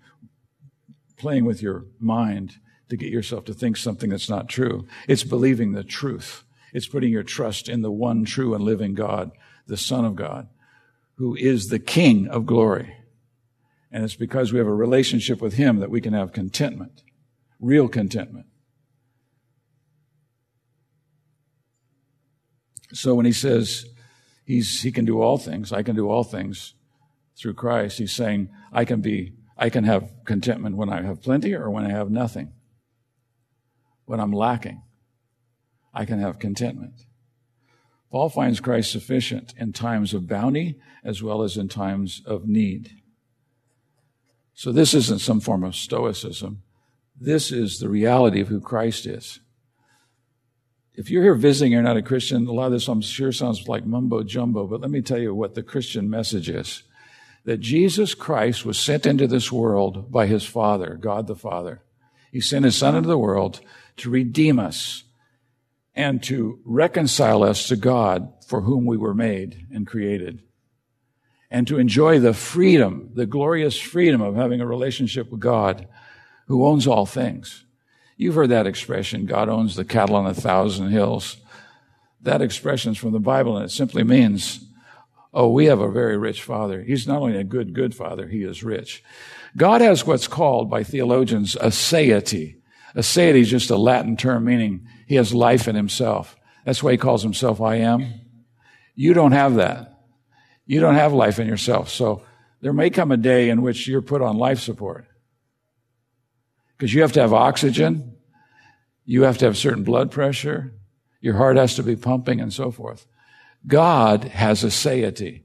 playing 1.18 1.44
with 1.44 1.64
your 1.64 1.86
mind 2.00 2.58
to 2.90 2.98
get 2.98 3.12
yourself 3.12 3.46
to 3.46 3.54
think 3.56 3.78
something 3.78 4.12
that's 4.12 4.30
not 4.30 4.48
true. 4.48 4.86
It's 5.08 5.24
believing 5.24 5.72
the 5.72 5.84
truth. 5.84 6.44
It's 6.72 6.86
putting 6.86 7.12
your 7.12 7.24
trust 7.24 7.68
in 7.68 7.82
the 7.82 7.90
one 7.90 8.26
true 8.26 8.54
and 8.54 8.64
living 8.64 8.94
God 8.94 9.32
the 9.68 9.78
Son 9.78 10.06
of 10.06 10.16
God, 10.16 10.48
who 11.16 11.36
is 11.36 11.68
the 11.68 11.80
King 11.80 12.28
of 12.28 12.46
glory. 12.46 12.96
And 13.92 14.04
it's 14.04 14.16
because 14.16 14.52
we 14.52 14.60
have 14.60 14.68
a 14.68 14.74
relationship 14.74 15.42
with 15.42 15.54
Him 15.54 15.80
that 15.80 15.90
we 15.90 16.02
can 16.02 16.14
have 16.14 16.34
contentment, 16.34 17.04
real 17.60 17.88
contentment. 17.88 18.48
So 22.94 23.16
when 23.16 23.26
He 23.26 23.32
says 23.32 23.86
he's, 24.46 24.82
He 24.82 24.92
can 24.92 25.06
do 25.06 25.22
all 25.22 25.38
things, 25.38 25.72
I 25.72 25.84
can 25.84 25.96
do 25.96 26.10
all 26.10 26.24
things 26.24 26.74
through 27.38 27.54
Christ, 27.54 27.98
He's 27.98 28.14
saying, 28.14 28.50
I 28.72 28.86
can 28.86 29.02
be, 29.02 29.34
I 29.58 29.70
can 29.70 29.86
have 29.86 30.12
contentment 30.26 30.76
when 30.76 30.90
I 30.90 31.02
have 31.02 31.22
plenty 31.22 31.54
or 31.54 31.70
when 31.70 31.86
I 31.86 31.92
have 31.92 32.10
nothing. 32.10 32.52
When 34.06 34.20
I'm 34.20 34.32
lacking, 34.32 34.84
I 35.94 36.06
can 36.06 36.20
have 36.20 36.38
contentment. 36.38 37.06
Paul 38.12 38.30
finds 38.30 38.60
Christ 38.60 38.92
sufficient 38.92 39.54
in 39.58 39.74
times 39.74 40.14
of 40.14 40.28
bounty 40.28 40.80
as 41.04 41.22
well 41.22 41.42
as 41.42 41.58
in 41.58 41.68
times 41.68 42.22
of 42.26 42.48
need. 42.48 42.92
So 44.54 44.72
this 44.72 44.94
isn't 44.94 45.20
some 45.20 45.42
form 45.42 45.64
of 45.64 45.76
stoicism. 45.76 46.64
This 47.20 47.52
is 47.52 47.80
the 47.80 47.90
reality 47.90 48.42
of 48.42 48.48
who 48.48 48.62
Christ 48.62 49.06
is. 49.06 49.40
If 50.94 51.10
you're 51.10 51.24
here 51.24 51.36
visiting, 51.36 51.74
you're 51.74 51.82
not 51.82 51.98
a 51.98 52.02
Christian, 52.02 52.48
a 52.48 52.54
lot 52.54 52.68
of 52.68 52.72
this 52.72 52.88
I'm 52.88 53.02
sure 53.02 53.32
sounds 53.32 53.68
like 53.68 53.86
mumbo 53.86 54.24
jumbo, 54.24 54.66
but 54.66 54.80
let 54.80 54.90
me 54.90 55.02
tell 55.02 55.20
you 55.20 55.36
what 55.36 55.56
the 55.56 55.64
Christian 55.64 56.10
message 56.10 56.50
is. 56.50 56.84
That 57.44 57.60
Jesus 57.60 58.16
Christ 58.16 58.66
was 58.66 58.80
sent 58.80 59.06
into 59.06 59.28
this 59.28 59.52
world 59.52 60.12
by 60.12 60.26
his 60.26 60.46
Father, 60.46 60.98
God 61.00 61.28
the 61.28 61.36
Father. 61.36 61.82
He 62.32 62.42
sent 62.42 62.66
his 62.66 62.78
Son 62.78 62.96
into 62.96 63.10
the 63.10 63.18
world 63.18 63.60
to 63.98 64.10
redeem 64.10 64.58
us 64.58 65.04
and 65.96 66.22
to 66.24 66.60
reconcile 66.66 67.44
us 67.44 67.68
to 67.68 67.76
God 67.76 68.34
for 68.46 68.62
whom 68.62 68.86
we 68.86 68.98
were 68.98 69.14
made 69.14 69.66
and 69.72 69.88
created. 69.88 70.42
And 71.50 71.68
to 71.68 71.80
enjoy 71.80 72.20
the 72.20 72.34
freedom, 72.34 73.12
the 73.14 73.26
glorious 73.26 73.80
freedom 73.80 74.22
of 74.22 74.36
having 74.36 74.60
a 74.60 74.68
relationship 74.68 75.32
with 75.32 75.40
God 75.40 75.88
who 76.48 76.66
owns 76.66 76.86
all 76.86 77.06
things. 77.06 77.64
You've 78.18 78.36
heard 78.36 78.50
that 78.50 78.68
expression, 78.68 79.26
God 79.26 79.50
owns 79.50 79.76
the 79.76 79.86
cattle 79.86 80.16
on 80.16 80.26
a 80.26 80.34
thousand 80.34 80.90
hills. 80.90 81.38
That 82.22 82.42
expression 82.42 82.92
is 82.94 82.98
from 82.98 83.12
the 83.12 83.20
Bible 83.20 83.56
and 83.56 83.66
it 83.66 83.72
simply 83.72 84.04
means, 84.04 84.66
oh, 85.34 85.50
we 85.50 85.66
have 85.66 85.80
a 85.80 85.92
very 85.92 86.18
rich 86.18 86.42
father. 86.42 86.82
He's 86.82 87.08
not 87.08 87.22
only 87.22 87.38
a 87.38 87.44
good, 87.44 87.74
good 87.74 87.96
father, 87.96 88.28
he 88.28 88.44
is 88.44 88.64
rich. 88.64 89.04
God 89.56 89.82
has 89.82 90.06
what's 90.06 90.28
called 90.28 90.70
by 90.70 90.84
theologians 90.84 91.56
aseity. 91.56 92.56
Aseity 92.96 93.42
is 93.42 93.50
just 93.50 93.70
a 93.70 93.78
Latin 93.78 94.16
term 94.16 94.46
meaning 94.46 94.88
he 95.08 95.16
has 95.16 95.34
life 95.34 95.68
in 95.68 95.76
himself. 95.76 96.36
That's 96.66 96.82
why 96.82 96.92
he 96.94 96.98
calls 96.98 97.22
himself 97.22 97.62
I 97.62 97.76
am. 97.76 98.22
You 98.96 99.14
don't 99.14 99.34
have 99.34 99.56
that. 99.56 100.00
You 100.66 100.80
don't 100.80 100.96
have 100.96 101.14
life 101.14 101.38
in 101.40 101.48
yourself. 101.48 101.90
So 101.90 102.24
there 102.62 102.74
may 102.74 102.90
come 102.90 103.12
a 103.12 103.18
day 103.18 103.50
in 103.50 103.62
which 103.62 103.88
you're 103.88 104.02
put 104.02 104.22
on 104.22 104.38
life 104.38 104.60
support. 104.60 105.06
Because 106.78 106.94
you 106.94 107.02
have 107.02 107.12
to 107.14 107.22
have 107.22 107.34
oxygen. 107.34 108.16
You 109.06 109.24
have 109.24 109.38
to 109.40 109.46
have 109.46 109.58
certain 109.58 109.84
blood 109.84 110.10
pressure. 110.10 110.74
Your 111.22 111.36
heart 111.36 111.58
has 111.58 111.76
to 111.76 111.84
be 111.84 111.96
pumping 111.96 112.40
and 112.40 112.52
so 112.52 112.72
forth. 112.72 113.06
God 113.68 114.26
has 114.26 114.64
aseity. 114.64 115.44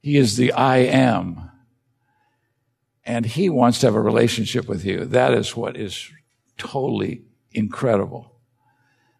He 0.00 0.16
is 0.16 0.36
the 0.36 0.52
I 0.52 0.78
am. 0.78 1.50
And 3.04 3.24
he 3.24 3.48
wants 3.48 3.80
to 3.80 3.86
have 3.86 3.94
a 3.94 4.00
relationship 4.00 4.68
with 4.68 4.84
you. 4.84 5.04
That 5.04 5.34
is 5.34 5.54
what 5.54 5.76
is 5.76 6.10
totally 6.58 7.24
incredible. 7.52 8.32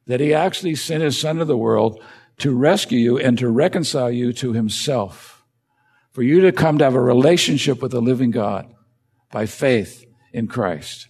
That 0.07 0.21
he 0.21 0.33
actually 0.33 0.75
sent 0.75 1.03
his 1.03 1.19
son 1.21 1.37
to 1.37 1.45
the 1.45 1.57
world 1.57 2.03
to 2.39 2.55
rescue 2.55 2.99
you 2.99 3.19
and 3.19 3.39
to 3.39 3.49
reconcile 3.49 4.11
you 4.11 4.33
to 4.35 4.53
himself. 4.53 5.45
For 6.13 6.23
you 6.23 6.41
to 6.43 6.53
come 6.53 6.79
to 6.79 6.85
have 6.85 6.95
a 6.95 7.01
relationship 7.01 7.83
with 7.83 7.93
the 7.93 8.01
living 8.01 8.31
God 8.31 8.73
by 9.31 9.47
faith 9.47 10.07
in 10.33 10.47
Christ. 10.47 11.09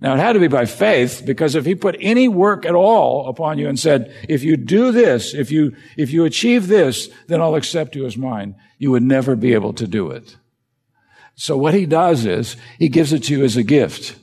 Now 0.00 0.14
it 0.14 0.18
had 0.18 0.34
to 0.34 0.40
be 0.40 0.48
by 0.48 0.66
faith 0.66 1.22
because 1.24 1.54
if 1.54 1.64
he 1.64 1.74
put 1.74 1.96
any 1.98 2.28
work 2.28 2.66
at 2.66 2.74
all 2.74 3.28
upon 3.28 3.58
you 3.58 3.68
and 3.68 3.78
said, 3.78 4.14
if 4.28 4.42
you 4.42 4.56
do 4.56 4.92
this, 4.92 5.32
if 5.34 5.50
you, 5.50 5.74
if 5.96 6.12
you 6.12 6.24
achieve 6.24 6.66
this, 6.66 7.08
then 7.26 7.40
I'll 7.40 7.54
accept 7.54 7.96
you 7.96 8.04
as 8.04 8.16
mine, 8.16 8.56
you 8.78 8.90
would 8.90 9.02
never 9.02 9.34
be 9.34 9.54
able 9.54 9.72
to 9.74 9.86
do 9.86 10.10
it. 10.10 10.36
So 11.36 11.56
what 11.56 11.74
he 11.74 11.86
does 11.86 12.26
is 12.26 12.56
he 12.78 12.88
gives 12.88 13.12
it 13.12 13.24
to 13.24 13.36
you 13.36 13.44
as 13.44 13.56
a 13.56 13.62
gift. 13.62 14.16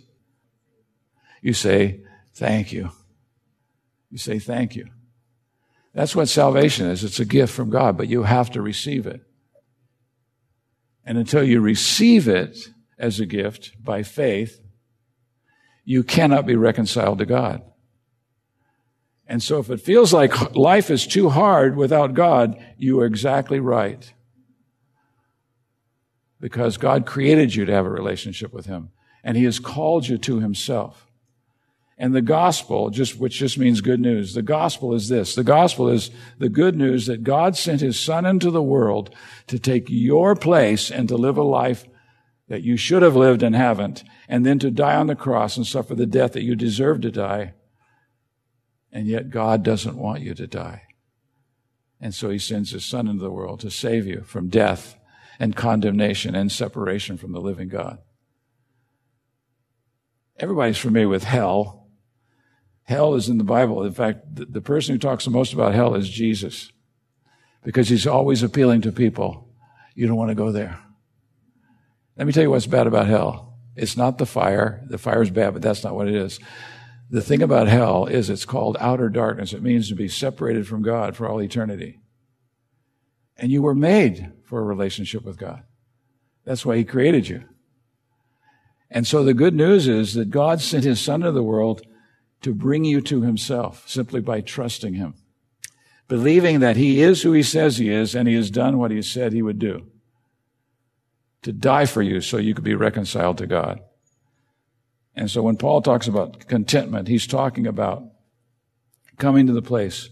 You 1.42 1.54
say, 1.54 2.02
thank 2.34 2.72
you. 2.72 2.92
You 4.10 4.18
say, 4.18 4.40
thank 4.40 4.76
you. 4.76 4.88
That's 5.94 6.16
what 6.16 6.30
salvation 6.30 6.88
is. 6.88 7.04
It's 7.04 7.20
a 7.20 7.26
gift 7.26 7.54
from 7.54 7.70
God, 7.70 7.98
but 7.98 8.08
you 8.08 8.24
have 8.24 8.52
to 8.52 8.62
receive 8.62 9.08
it. 9.08 9.22
And 11.06 11.18
until 11.18 11.44
you 11.44 11.60
receive 11.60 12.28
it 12.28 12.70
as 12.98 13.20
a 13.20 13.26
gift 13.26 13.72
by 13.84 14.04
faith, 14.04 14.62
you 15.84 16.04
cannot 16.04 16.46
be 16.46 16.56
reconciled 16.56 17.18
to 17.18 17.26
God. 17.26 17.64
And 19.28 19.42
so 19.42 19.60
if 19.60 19.70
it 19.70 19.82
feels 19.82 20.14
like 20.14 20.56
life 20.56 20.92
is 20.92 21.08
too 21.08 21.30
hard 21.30 21.76
without 21.76 22.14
God, 22.14 22.64
you 22.78 23.00
are 23.00 23.06
exactly 23.06 23.60
right. 23.60 24.14
Because 26.40 26.78
God 26.78 27.06
created 27.06 27.56
you 27.56 27.66
to 27.66 27.74
have 27.74 27.86
a 27.86 27.90
relationship 27.90 28.54
with 28.54 28.66
Him, 28.66 28.90
and 29.24 29.38
He 29.38 29.46
has 29.46 29.60
called 29.60 30.08
you 30.08 30.18
to 30.20 30.40
Himself. 30.40 31.11
And 32.02 32.16
the 32.16 32.22
gospel, 32.24 32.90
just, 32.90 33.20
which 33.20 33.38
just 33.38 33.60
means 33.60 33.80
good 33.80 34.00
news, 34.00 34.34
the 34.34 34.42
gospel 34.42 34.96
is 34.96 35.08
this. 35.08 35.36
The 35.36 35.44
gospel 35.44 35.88
is 35.88 36.10
the 36.40 36.50
good 36.50 36.76
news 36.76 37.06
that 37.06 37.24
God 37.24 37.56
sent 37.56 37.80
His 37.80 38.00
Son 38.00 38.26
into 38.26 38.50
the 38.50 38.64
world 38.64 39.14
to 39.46 39.60
take 39.60 39.86
your 39.88 40.36
place 40.36 40.90
and 40.90 41.08
to 41.10 41.16
live 41.16 41.38
a 41.38 41.44
life 41.44 41.86
that 42.48 42.64
you 42.64 42.76
should 42.76 43.04
have 43.04 43.16
lived 43.16 43.44
and 43.44 43.56
haven't, 43.56 44.04
and 44.28 44.44
then 44.44 44.58
to 44.58 44.72
die 44.72 44.96
on 44.96 45.06
the 45.06 45.16
cross 45.16 45.56
and 45.58 45.68
suffer 45.68 45.94
the 45.94 46.08
death 46.08 46.34
that 46.34 46.42
you 46.42 46.56
deserve 46.56 47.02
to 47.02 47.12
die. 47.12 47.54
And 48.92 49.06
yet 49.06 49.30
God 49.30 49.62
doesn't 49.62 49.96
want 49.96 50.24
you 50.24 50.34
to 50.34 50.48
die. 50.48 50.82
And 52.00 52.16
so 52.16 52.32
he 52.32 52.40
sends 52.40 52.72
his 52.72 52.84
son 52.84 53.08
into 53.08 53.22
the 53.22 53.30
world 53.30 53.60
to 53.60 53.70
save 53.70 54.08
you 54.08 54.24
from 54.26 54.50
death 54.50 54.98
and 55.40 55.56
condemnation 55.56 56.34
and 56.34 56.52
separation 56.52 57.16
from 57.18 57.32
the 57.32 57.40
living 57.40 57.68
God. 57.68 58.00
Everybody's 60.40 60.80
familiar 60.80 61.08
with 61.08 61.26
hell. 61.26 61.81
Hell 62.92 63.16
is 63.16 63.30
in 63.30 63.38
the 63.38 63.46
Bible. 63.46 63.86
In 63.86 63.94
fact, 63.94 64.36
the, 64.36 64.44
the 64.44 64.60
person 64.60 64.94
who 64.94 65.00
talks 65.00 65.24
the 65.24 65.32
most 65.32 65.54
about 65.54 65.74
hell 65.74 65.96
is 65.96 66.10
Jesus 66.10 66.74
because 67.64 67.88
he's 67.88 68.06
always 68.06 68.44
appealing 68.44 68.82
to 68.82 68.92
people. 68.92 69.48
You 69.96 70.08
don't 70.08 70.18
want 70.18 70.28
to 70.28 70.36
go 70.36 70.52
there. 70.52 70.78
Let 72.18 72.28
me 72.28 72.34
tell 72.34 72.44
you 72.44 72.50
what's 72.50 72.68
bad 72.68 72.88
about 72.88 73.08
hell. 73.08 73.58
It's 73.78 73.96
not 73.96 74.18
the 74.18 74.26
fire. 74.26 74.84
The 74.90 74.98
fire 74.98 75.22
is 75.22 75.30
bad, 75.30 75.54
but 75.54 75.62
that's 75.62 75.86
not 75.86 75.96
what 75.96 76.10
it 76.10 76.16
is. 76.16 76.42
The 77.10 77.22
thing 77.22 77.42
about 77.42 77.70
hell 77.70 78.08
is 78.08 78.30
it's 78.30 78.44
called 78.44 78.76
outer 78.82 79.08
darkness. 79.08 79.54
It 79.54 79.64
means 79.64 79.88
to 79.88 79.96
be 79.96 80.10
separated 80.10 80.68
from 80.68 80.82
God 80.82 81.16
for 81.16 81.30
all 81.30 81.42
eternity. 81.42 82.02
And 83.38 83.54
you 83.54 83.62
were 83.62 83.74
made 83.74 84.34
for 84.44 84.60
a 84.60 84.66
relationship 84.66 85.24
with 85.24 85.38
God. 85.38 85.64
That's 86.44 86.66
why 86.66 86.76
He 86.76 86.84
created 86.84 87.30
you. 87.30 87.46
And 88.90 89.08
so 89.08 89.24
the 89.24 89.34
good 89.34 89.56
news 89.56 89.88
is 89.88 90.14
that 90.16 90.30
God 90.30 90.60
sent 90.60 90.84
His 90.84 91.00
Son 91.00 91.22
to 91.22 91.32
the 91.32 91.42
world 91.42 91.84
to 92.42 92.54
bring 92.54 92.84
you 92.84 93.02
to 93.02 93.22
Himself 93.22 93.88
simply 93.88 94.22
by 94.22 94.42
trusting 94.42 94.96
Him, 94.96 95.16
believing 96.08 96.60
that 96.60 96.78
He 96.78 97.02
is 97.02 97.22
who 97.22 97.32
He 97.32 97.44
says 97.44 97.78
He 97.78 97.90
is 97.90 98.16
and 98.16 98.28
He 98.28 98.36
has 98.36 98.52
done 98.52 98.78
what 98.78 98.92
He 98.92 99.02
said 99.02 99.34
He 99.34 99.42
would 99.42 99.60
do 99.60 99.92
to 101.44 101.52
die 101.52 101.86
for 101.86 102.02
you 102.02 102.22
so 102.22 102.38
you 102.38 102.54
could 102.54 102.64
be 102.64 102.76
reconciled 102.76 103.38
to 103.40 103.48
God. 103.48 103.80
And 105.16 105.30
so 105.30 105.42
when 105.42 105.58
Paul 105.58 105.82
talks 105.82 106.08
about 106.08 106.48
contentment, 106.48 107.08
he's 107.08 107.28
talking 107.28 107.68
about 107.68 108.04
coming 109.18 109.48
to 109.48 109.54
the 109.54 109.62
place 109.62 110.10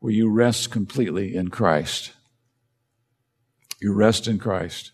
where 0.00 0.12
you 0.12 0.30
rest 0.30 0.70
completely 0.70 1.34
in 1.34 1.48
Christ. 1.48 2.12
You 3.80 3.94
rest 3.94 4.26
in 4.26 4.38
Christ. 4.38 4.92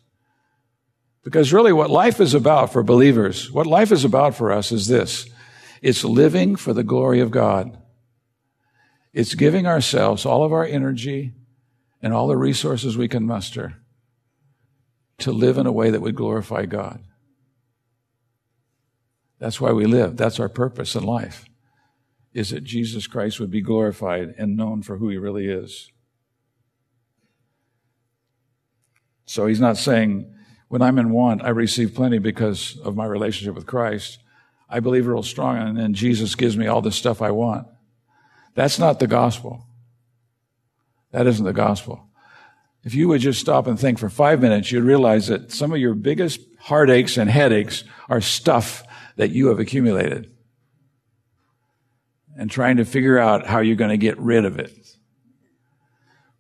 Because 1.25 1.53
really 1.53 1.73
what 1.73 1.91
life 1.91 2.21
is 2.21 2.35
about 2.35 2.73
for 2.73 2.85
believers, 2.85 3.51
what 3.51 3.67
life 3.67 3.91
is 3.91 4.05
about 4.05 4.37
for 4.37 4.53
us 4.53 4.71
is 4.71 4.87
this. 4.87 5.29
It's 5.83 6.05
living 6.05 6.57
for 6.57 6.73
the 6.73 6.85
glory 6.85 7.21
of 7.21 7.31
God. 7.31 7.79
It's 9.13 9.35
giving 9.35 9.67
ourselves 9.67 10.27
all 10.27 10.45
of 10.45 10.53
our 10.53 10.65
energy 10.65 11.33
and 12.03 12.13
all 12.13 12.29
the 12.29 12.37
resources 12.37 12.97
we 12.97 13.09
can 13.09 13.27
muster 13.27 13.77
to 15.19 15.33
live 15.33 15.57
in 15.57 15.67
a 15.67 15.73
way 15.73 15.91
that 15.91 16.03
would 16.03 16.15
glorify 16.15 16.67
God. 16.67 17.03
That's 19.39 19.61
why 19.61 19.73
we 19.73 19.87
live. 19.87 20.17
That's 20.17 20.41
our 20.41 20.49
purpose 20.49 20.95
in 20.95 21.03
life, 21.03 21.47
is 22.35 22.51
that 22.51 22.65
Jesus 22.65 23.07
Christ 23.07 23.41
would 23.41 23.51
be 23.51 23.63
glorified 23.63 24.35
and 24.39 24.57
known 24.57 24.83
for 24.83 24.99
who 24.99 25.09
he 25.09 25.17
really 25.17 25.49
is. 25.49 25.91
So 29.25 29.47
he's 29.47 29.61
not 29.61 29.77
saying, 29.77 30.33
when 30.69 30.83
I'm 30.83 30.99
in 30.99 31.11
want, 31.11 31.43
I 31.43 31.49
receive 31.49 31.95
plenty 31.95 32.19
because 32.19 32.79
of 32.79 32.97
my 32.97 33.07
relationship 33.07 33.55
with 33.55 33.67
Christ. 33.67 34.19
I 34.69 34.81
believe 34.81 35.07
real 35.07 35.23
strong, 35.23 35.59
and 35.59 35.79
then 35.79 35.95
Jesus 35.95 36.35
gives 36.35 36.57
me 36.57 36.67
all 36.67 36.83
the 36.83 36.93
stuff 36.93 37.23
I 37.23 37.31
want. 37.31 37.67
That's 38.55 38.79
not 38.79 38.99
the 38.99 39.07
gospel. 39.07 39.67
That 41.13 41.27
isn't 41.27 41.45
the 41.45 41.53
gospel. 41.53 42.09
If 42.83 42.95
you 42.95 43.09
would 43.09 43.21
just 43.21 43.41
stop 43.41 43.67
and 43.67 43.79
think 43.79 43.99
for 43.99 44.09
five 44.09 44.41
minutes, 44.41 44.71
you'd 44.71 44.85
realize 44.85 45.29
that 45.29 45.53
some 45.53 45.73
of 45.73 45.79
your 45.79 45.95
biggest 45.95 46.41
heartaches 46.61 47.19
and 47.19 47.31
headaches 47.31 47.85
are 48.09 48.21
stuff 48.21 48.85
that 49.17 49.31
you 49.31 49.49
have 49.49 49.59
accumulated 49.59 50.33
and 52.37 52.51
trying 52.51 52.77
to 52.77 52.85
figure 52.85 53.19
out 53.19 53.47
how 53.47 53.61
you're 53.61 53.77
going 53.77 53.91
to 53.91 53.97
get 53.97 54.19
rid 54.19 54.45
of 54.45 54.59
it. 54.59 54.73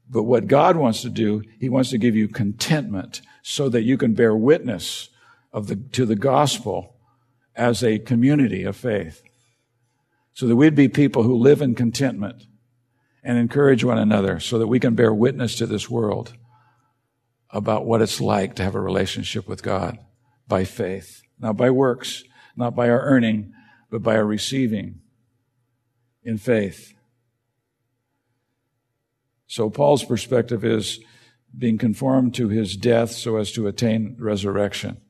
But 0.08 0.24
what 0.24 0.46
God 0.46 0.76
wants 0.76 1.02
to 1.02 1.10
do, 1.10 1.42
He 1.58 1.68
wants 1.68 1.90
to 1.90 1.98
give 1.98 2.14
you 2.14 2.28
contentment 2.28 3.22
so 3.42 3.68
that 3.68 3.82
you 3.82 3.96
can 3.96 4.14
bear 4.14 4.36
witness 4.36 5.08
of 5.52 5.66
the, 5.66 5.76
to 5.76 6.06
the 6.06 6.16
gospel 6.16 6.95
as 7.56 7.82
a 7.82 7.98
community 7.98 8.64
of 8.64 8.76
faith. 8.76 9.22
So 10.32 10.46
that 10.46 10.56
we'd 10.56 10.74
be 10.74 10.88
people 10.88 11.22
who 11.22 11.34
live 11.34 11.62
in 11.62 11.74
contentment 11.74 12.44
and 13.24 13.38
encourage 13.38 13.82
one 13.82 13.98
another 13.98 14.38
so 14.38 14.58
that 14.58 14.66
we 14.66 14.78
can 14.78 14.94
bear 14.94 15.12
witness 15.12 15.56
to 15.56 15.66
this 15.66 15.88
world 15.88 16.34
about 17.50 17.86
what 17.86 18.02
it's 18.02 18.20
like 18.20 18.54
to 18.56 18.62
have 18.62 18.74
a 18.74 18.80
relationship 18.80 19.48
with 19.48 19.62
God 19.62 19.98
by 20.46 20.64
faith. 20.64 21.22
Not 21.38 21.56
by 21.56 21.70
works, 21.70 22.22
not 22.54 22.74
by 22.74 22.88
our 22.90 23.00
earning, 23.00 23.52
but 23.90 24.02
by 24.02 24.16
our 24.16 24.24
receiving 24.24 25.00
in 26.22 26.38
faith. 26.38 26.92
So 29.46 29.70
Paul's 29.70 30.04
perspective 30.04 30.64
is 30.64 31.00
being 31.56 31.78
conformed 31.78 32.34
to 32.34 32.48
his 32.48 32.76
death 32.76 33.12
so 33.12 33.36
as 33.36 33.52
to 33.52 33.66
attain 33.66 34.16
resurrection. 34.18 35.00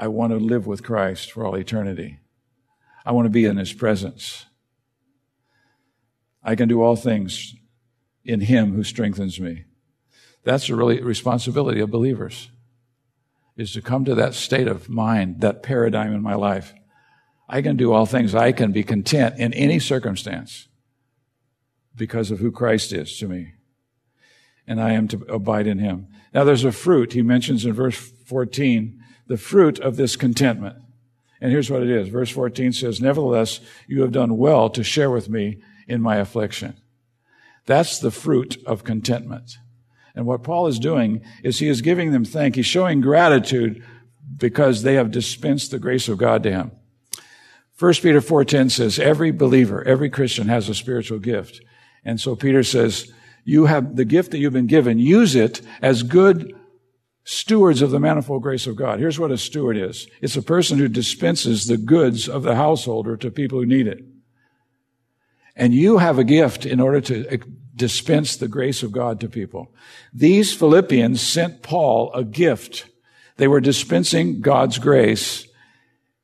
I 0.00 0.08
want 0.08 0.32
to 0.32 0.38
live 0.38 0.66
with 0.66 0.82
Christ 0.82 1.30
for 1.30 1.44
all 1.44 1.54
eternity. 1.54 2.20
I 3.04 3.12
want 3.12 3.26
to 3.26 3.30
be 3.30 3.44
in 3.44 3.58
his 3.58 3.74
presence. 3.74 4.46
I 6.42 6.54
can 6.54 6.70
do 6.70 6.82
all 6.82 6.96
things 6.96 7.54
in 8.24 8.40
him 8.40 8.74
who 8.74 8.82
strengthens 8.82 9.38
me. 9.38 9.64
That's 10.42 10.70
a 10.70 10.74
really 10.74 11.02
responsibility 11.02 11.80
of 11.80 11.90
believers 11.90 12.48
is 13.58 13.74
to 13.74 13.82
come 13.82 14.06
to 14.06 14.14
that 14.14 14.32
state 14.32 14.66
of 14.66 14.88
mind, 14.88 15.42
that 15.42 15.62
paradigm 15.62 16.14
in 16.14 16.22
my 16.22 16.34
life. 16.34 16.72
I 17.46 17.60
can 17.60 17.76
do 17.76 17.92
all 17.92 18.06
things. 18.06 18.34
I 18.34 18.52
can 18.52 18.72
be 18.72 18.82
content 18.82 19.38
in 19.38 19.52
any 19.52 19.78
circumstance 19.78 20.68
because 21.94 22.30
of 22.30 22.38
who 22.38 22.50
Christ 22.50 22.90
is 22.94 23.18
to 23.18 23.28
me. 23.28 23.52
And 24.66 24.80
I 24.80 24.92
am 24.92 25.08
to 25.08 25.18
abide 25.28 25.66
in 25.66 25.78
him. 25.78 26.08
Now 26.32 26.44
there's 26.44 26.64
a 26.64 26.72
fruit 26.72 27.12
he 27.12 27.20
mentions 27.20 27.66
in 27.66 27.74
verse 27.74 27.96
14, 27.98 28.99
the 29.30 29.38
fruit 29.38 29.78
of 29.78 29.94
this 29.94 30.16
contentment. 30.16 30.74
And 31.40 31.52
here's 31.52 31.70
what 31.70 31.84
it 31.84 31.88
is. 31.88 32.08
Verse 32.08 32.30
14 32.30 32.72
says, 32.72 33.00
Nevertheless, 33.00 33.60
you 33.86 34.02
have 34.02 34.10
done 34.10 34.36
well 34.36 34.68
to 34.70 34.82
share 34.82 35.08
with 35.08 35.28
me 35.28 35.62
in 35.86 36.02
my 36.02 36.16
affliction. 36.16 36.76
That's 37.64 38.00
the 38.00 38.10
fruit 38.10 38.60
of 38.66 38.82
contentment. 38.82 39.58
And 40.16 40.26
what 40.26 40.42
Paul 40.42 40.66
is 40.66 40.80
doing 40.80 41.22
is 41.44 41.60
he 41.60 41.68
is 41.68 41.80
giving 41.80 42.10
them 42.10 42.24
thank. 42.24 42.56
He's 42.56 42.66
showing 42.66 43.00
gratitude 43.00 43.84
because 44.36 44.82
they 44.82 44.94
have 44.94 45.12
dispensed 45.12 45.70
the 45.70 45.78
grace 45.78 46.08
of 46.08 46.18
God 46.18 46.42
to 46.42 46.50
him. 46.50 46.72
1 47.78 47.92
Peter 48.02 48.20
4:10 48.20 48.68
says 48.68 48.98
every 48.98 49.30
believer, 49.30 49.84
every 49.84 50.10
Christian 50.10 50.48
has 50.48 50.68
a 50.68 50.74
spiritual 50.74 51.20
gift. 51.20 51.60
And 52.04 52.20
so 52.20 52.34
Peter 52.34 52.64
says, 52.64 53.12
you 53.44 53.66
have 53.66 53.94
the 53.94 54.04
gift 54.04 54.32
that 54.32 54.38
you've 54.38 54.52
been 54.52 54.66
given, 54.66 54.98
use 54.98 55.36
it 55.36 55.62
as 55.80 56.02
good 56.02 56.59
stewards 57.24 57.82
of 57.82 57.90
the 57.90 58.00
manifold 58.00 58.42
grace 58.42 58.66
of 58.66 58.76
God. 58.76 58.98
Here's 58.98 59.18
what 59.18 59.30
a 59.30 59.38
steward 59.38 59.76
is. 59.76 60.06
It's 60.20 60.36
a 60.36 60.42
person 60.42 60.78
who 60.78 60.88
dispenses 60.88 61.66
the 61.66 61.76
goods 61.76 62.28
of 62.28 62.42
the 62.42 62.56
householder 62.56 63.16
to 63.18 63.30
people 63.30 63.58
who 63.58 63.66
need 63.66 63.86
it. 63.86 64.04
And 65.54 65.74
you 65.74 65.98
have 65.98 66.18
a 66.18 66.24
gift 66.24 66.64
in 66.64 66.80
order 66.80 67.00
to 67.02 67.26
eh, 67.28 67.38
dispense 67.74 68.36
the 68.36 68.48
grace 68.48 68.82
of 68.82 68.92
God 68.92 69.20
to 69.20 69.28
people. 69.28 69.74
These 70.12 70.54
Philippians 70.54 71.20
sent 71.20 71.62
Paul 71.62 72.12
a 72.14 72.24
gift. 72.24 72.86
They 73.36 73.48
were 73.48 73.60
dispensing 73.60 74.40
God's 74.40 74.78
grace 74.78 75.46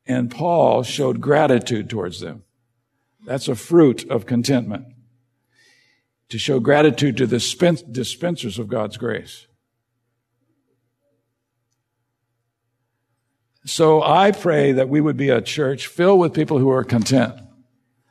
and 0.07 0.31
Paul 0.31 0.83
showed 0.83 1.21
gratitude 1.21 1.91
towards 1.91 2.21
them. 2.21 2.45
That's 3.25 3.49
a 3.49 3.57
fruit 3.57 4.09
of 4.09 4.27
contentment. 4.27 4.87
To 6.31 6.39
show 6.39 6.61
gratitude 6.61 7.17
to 7.19 7.27
the 7.27 7.85
dispensers 7.91 8.59
of 8.59 8.69
God's 8.69 8.97
grace. 8.97 9.47
So 13.67 14.01
I 14.01 14.31
pray 14.31 14.71
that 14.71 14.89
we 14.89 15.01
would 15.01 15.17
be 15.17 15.29
a 15.29 15.43
church 15.43 15.89
filled 15.89 16.21
with 16.21 16.33
people 16.33 16.59
who 16.59 16.71
are 16.71 16.85
content, 16.85 17.35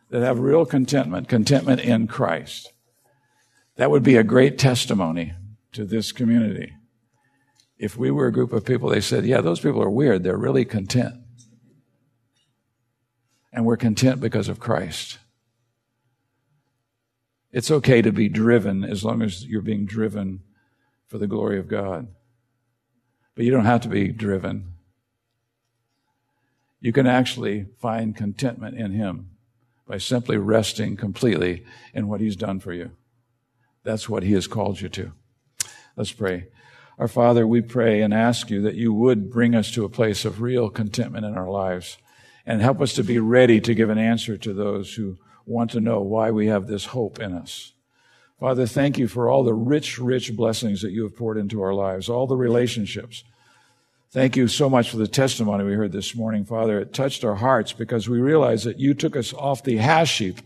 that 0.10 0.22
have 0.22 0.38
real 0.38 0.66
contentment, 0.66 1.30
contentment 1.30 1.80
in 1.80 2.08
Christ. 2.08 2.74
That 3.78 3.90
would 3.90 4.04
be 4.04 4.18
a 4.18 4.24
great 4.24 4.60
testimony 4.60 5.34
to 5.72 5.86
this 5.86 6.12
community. 6.12 6.74
If 7.78 7.96
we 7.96 8.12
were 8.12 8.28
a 8.28 8.34
group 8.34 8.52
of 8.52 8.66
people, 8.66 8.90
they 8.90 9.00
said, 9.00 9.26
yeah, 9.26 9.40
those 9.40 9.62
people 9.62 9.82
are 9.82 9.90
weird. 9.90 10.24
They're 10.24 10.38
really 10.38 10.66
content. 10.66 11.16
And 13.54 13.66
we're 13.66 13.78
content 13.78 14.20
because 14.20 14.50
of 14.50 14.60
Christ. 14.60 15.20
It's 17.54 17.72
okay 17.72 18.02
to 18.02 18.12
be 18.12 18.28
driven 18.28 18.84
as 18.84 19.06
long 19.06 19.22
as 19.22 19.46
you're 19.46 19.62
being 19.62 19.86
driven 19.86 20.42
for 21.08 21.18
the 21.18 21.28
glory 21.28 21.60
of 21.60 21.70
God. 21.70 22.10
But 23.36 23.46
you 23.46 23.52
don't 23.52 23.64
have 23.64 23.82
to 23.82 23.90
be 23.90 24.10
driven 24.10 24.75
you 26.86 26.94
can 26.94 27.08
actually 27.08 27.66
find 27.80 28.16
contentment 28.16 28.78
in 28.78 28.92
Him 28.92 29.32
by 29.88 29.98
simply 29.98 30.38
resting 30.38 30.96
completely 30.96 31.66
in 31.96 32.08
what 32.08 32.22
He's 32.22 32.36
done 32.36 32.60
for 32.60 32.74
you. 32.74 32.92
That's 33.84 34.08
what 34.08 34.22
He 34.22 34.34
has 34.34 34.46
called 34.46 34.80
you 34.80 34.90
to. 34.90 35.12
Let's 35.96 36.12
pray. 36.12 36.50
Our 37.00 37.08
Father, 37.08 37.48
we 37.48 37.62
pray 37.62 38.04
and 38.04 38.14
ask 38.14 38.52
you 38.52 38.62
that 38.62 38.76
you 38.76 38.94
would 38.94 39.32
bring 39.32 39.56
us 39.56 39.72
to 39.72 39.84
a 39.84 39.90
place 39.90 40.26
of 40.26 40.42
real 40.42 40.70
contentment 40.70 41.26
in 41.26 41.34
our 41.34 41.50
lives 41.50 41.98
and 42.46 42.62
help 42.62 42.80
us 42.82 42.94
to 42.94 43.04
be 43.04 43.18
ready 43.18 43.60
to 43.62 43.74
give 43.74 43.90
an 43.90 43.98
answer 43.98 44.38
to 44.38 44.54
those 44.54 44.94
who 44.94 45.18
want 45.44 45.72
to 45.72 45.82
know 45.82 46.02
why 46.02 46.30
we 46.30 46.46
have 46.46 46.68
this 46.68 46.86
hope 46.86 47.18
in 47.18 47.34
us. 47.34 47.74
Father, 48.40 48.68
thank 48.68 49.00
you 49.00 49.08
for 49.08 49.28
all 49.28 49.44
the 49.44 49.56
rich, 49.56 49.98
rich 49.98 50.36
blessings 50.36 50.84
that 50.84 50.92
you 50.92 51.02
have 51.02 51.16
poured 51.16 51.40
into 51.40 51.64
our 51.64 51.74
lives, 51.74 52.10
all 52.10 52.28
the 52.28 52.38
relationships 52.38 53.24
Thank 54.16 54.38
you 54.38 54.48
so 54.48 54.70
much 54.70 54.92
for 54.92 54.96
the 54.96 55.10
testimony 55.10 55.66
we 55.66 55.74
heard 55.74 55.92
this 55.92 56.16
morning, 56.16 56.46
Father. 56.46 56.80
It 56.80 56.94
touched 56.94 57.26
our 57.26 57.36
hearts 57.36 57.74
because 57.74 58.08
we 58.08 58.22
realize 58.22 58.64
that 58.64 58.80
you 58.80 58.94
took 58.94 59.14
us 59.14 59.34
off 59.34 59.66
the 59.66 59.76
hash 59.76 60.20
heap 60.20 60.40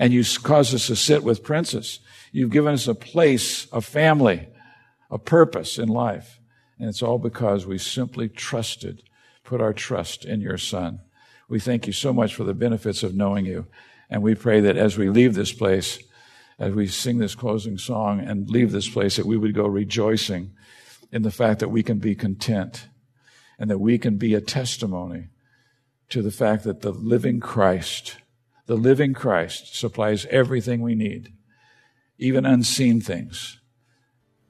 and 0.00 0.12
you 0.12 0.24
caused 0.42 0.74
us 0.74 0.88
to 0.88 0.96
sit 0.96 1.22
with 1.22 1.44
princes. 1.44 2.00
You've 2.32 2.50
given 2.50 2.74
us 2.74 2.88
a 2.88 2.94
place, 2.96 3.68
a 3.72 3.80
family, 3.80 4.48
a 5.12 5.18
purpose 5.18 5.78
in 5.78 5.88
life. 5.88 6.40
And 6.80 6.88
it's 6.88 7.04
all 7.04 7.20
because 7.20 7.64
we 7.64 7.78
simply 7.78 8.28
trusted, 8.28 9.04
put 9.44 9.60
our 9.60 9.72
trust 9.72 10.24
in 10.24 10.40
your 10.40 10.58
son. 10.58 10.98
We 11.48 11.60
thank 11.60 11.86
you 11.86 11.92
so 11.92 12.12
much 12.12 12.34
for 12.34 12.42
the 12.42 12.52
benefits 12.52 13.04
of 13.04 13.14
knowing 13.14 13.46
you. 13.46 13.68
And 14.10 14.24
we 14.24 14.34
pray 14.34 14.58
that 14.58 14.76
as 14.76 14.98
we 14.98 15.08
leave 15.08 15.34
this 15.34 15.52
place, 15.52 16.00
as 16.58 16.74
we 16.74 16.88
sing 16.88 17.18
this 17.18 17.36
closing 17.36 17.78
song 17.78 18.18
and 18.18 18.50
leave 18.50 18.72
this 18.72 18.88
place, 18.88 19.14
that 19.14 19.26
we 19.26 19.36
would 19.36 19.54
go 19.54 19.68
rejoicing 19.68 20.50
in 21.12 21.22
the 21.22 21.30
fact 21.30 21.60
that 21.60 21.68
we 21.68 21.84
can 21.84 22.00
be 22.00 22.16
content 22.16 22.88
and 23.58 23.70
that 23.70 23.78
we 23.78 23.98
can 23.98 24.16
be 24.16 24.34
a 24.34 24.40
testimony 24.40 25.28
to 26.10 26.22
the 26.22 26.30
fact 26.30 26.64
that 26.64 26.82
the 26.82 26.90
living 26.90 27.40
Christ, 27.40 28.16
the 28.66 28.76
living 28.76 29.14
Christ 29.14 29.76
supplies 29.76 30.26
everything 30.26 30.80
we 30.80 30.94
need, 30.94 31.32
even 32.18 32.46
unseen 32.46 33.00
things. 33.00 33.58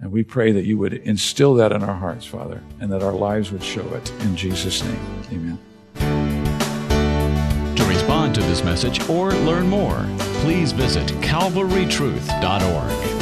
And 0.01 0.13
we 0.13 0.23
pray 0.23 0.53
that 0.53 0.65
you 0.65 0.77
would 0.79 0.93
instill 0.93 1.55
that 1.55 1.73
in 1.73 1.83
our 1.83 1.95
hearts, 1.95 2.27
Father, 2.27 2.61
and 2.81 2.93
that 2.93 3.03
our 3.03 3.13
lives 3.13 3.51
would 3.53 3.63
show 3.63 3.87
it. 3.95 4.11
In 4.21 4.37
Jesus' 4.37 4.83
name, 4.83 5.01
amen. 5.33 5.59
To 7.77 7.85
respond 7.85 8.35
to 8.35 8.43
this 8.43 8.63
message 8.65 9.09
or 9.09 9.33
learn 9.33 9.69
more, 9.69 10.05
please 10.43 10.73
visit 10.73 11.09
calvarytruth.org. 11.23 13.14